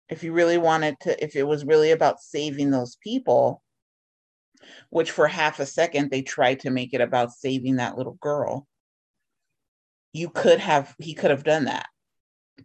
[0.09, 3.63] if you really wanted to if it was really about saving those people
[4.91, 8.67] which for half a second they tried to make it about saving that little girl
[10.13, 11.87] you could have he could have done that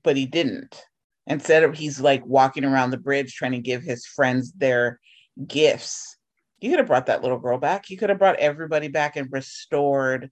[0.03, 0.83] but he didn't.
[1.27, 4.99] Instead of he's like walking around the bridge trying to give his friends their
[5.47, 6.17] gifts.
[6.59, 7.89] You could have brought that little girl back.
[7.89, 10.29] You could have brought everybody back and restored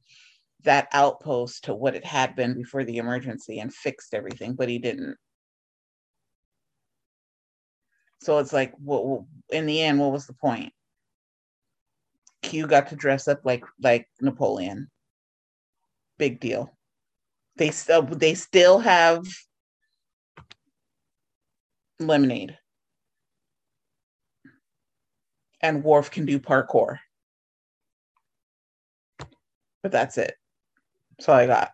[0.64, 4.78] that outpost to what it had been before the emergency and fixed everything but he
[4.78, 5.16] didn't
[8.22, 9.24] So it's like, what?
[9.50, 10.74] In the end, what was the point?
[12.42, 14.90] Q got to dress up like like Napoleon.
[16.18, 16.76] Big deal.
[17.58, 19.26] They still they still have
[22.00, 22.58] lemonade.
[25.62, 27.00] And Worf can do parkour.
[29.84, 30.34] But that's it.
[31.18, 31.72] That's all I got.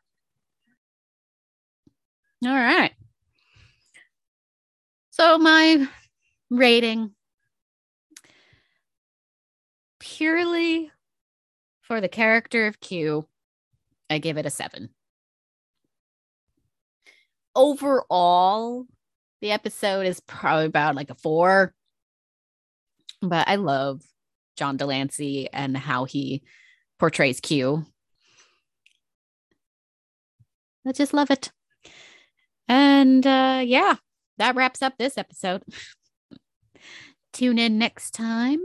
[2.45, 2.93] All right.
[5.11, 5.87] So my
[6.58, 7.12] rating
[9.99, 10.91] purely
[11.82, 13.28] for the character of Q,
[14.10, 14.89] I give it a seven.
[17.56, 18.86] Overall,
[19.41, 21.74] the episode is probably about like a four.
[23.22, 24.01] But I love
[24.58, 26.43] John de Lancie and how he
[26.99, 27.86] portrays Q.
[30.88, 31.51] I just love it.
[32.68, 33.95] And uh, yeah,
[34.38, 35.64] that wraps up this episode.
[37.36, 38.61] Tune in next time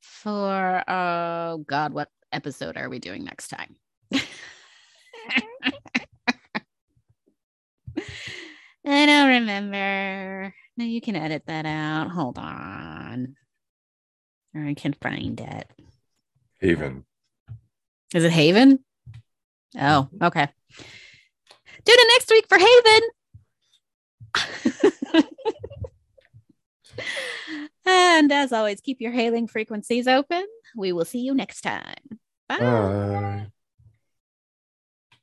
[0.00, 3.76] for oh god, what episode are we doing next time?
[4.12, 4.26] I
[8.84, 10.52] don't remember.
[10.76, 12.10] No, you can edit that out.
[12.10, 13.36] Hold on.
[14.52, 15.70] Or I can find it.
[16.58, 17.04] Haven.
[18.12, 18.80] Is it Haven?
[19.80, 20.48] Oh, okay.
[21.84, 23.02] Tune in next week for Haven.
[27.86, 30.44] and as always, keep your hailing frequencies open.
[30.76, 32.20] We will see you next time.
[32.48, 32.58] Bye.
[32.58, 33.46] Bye.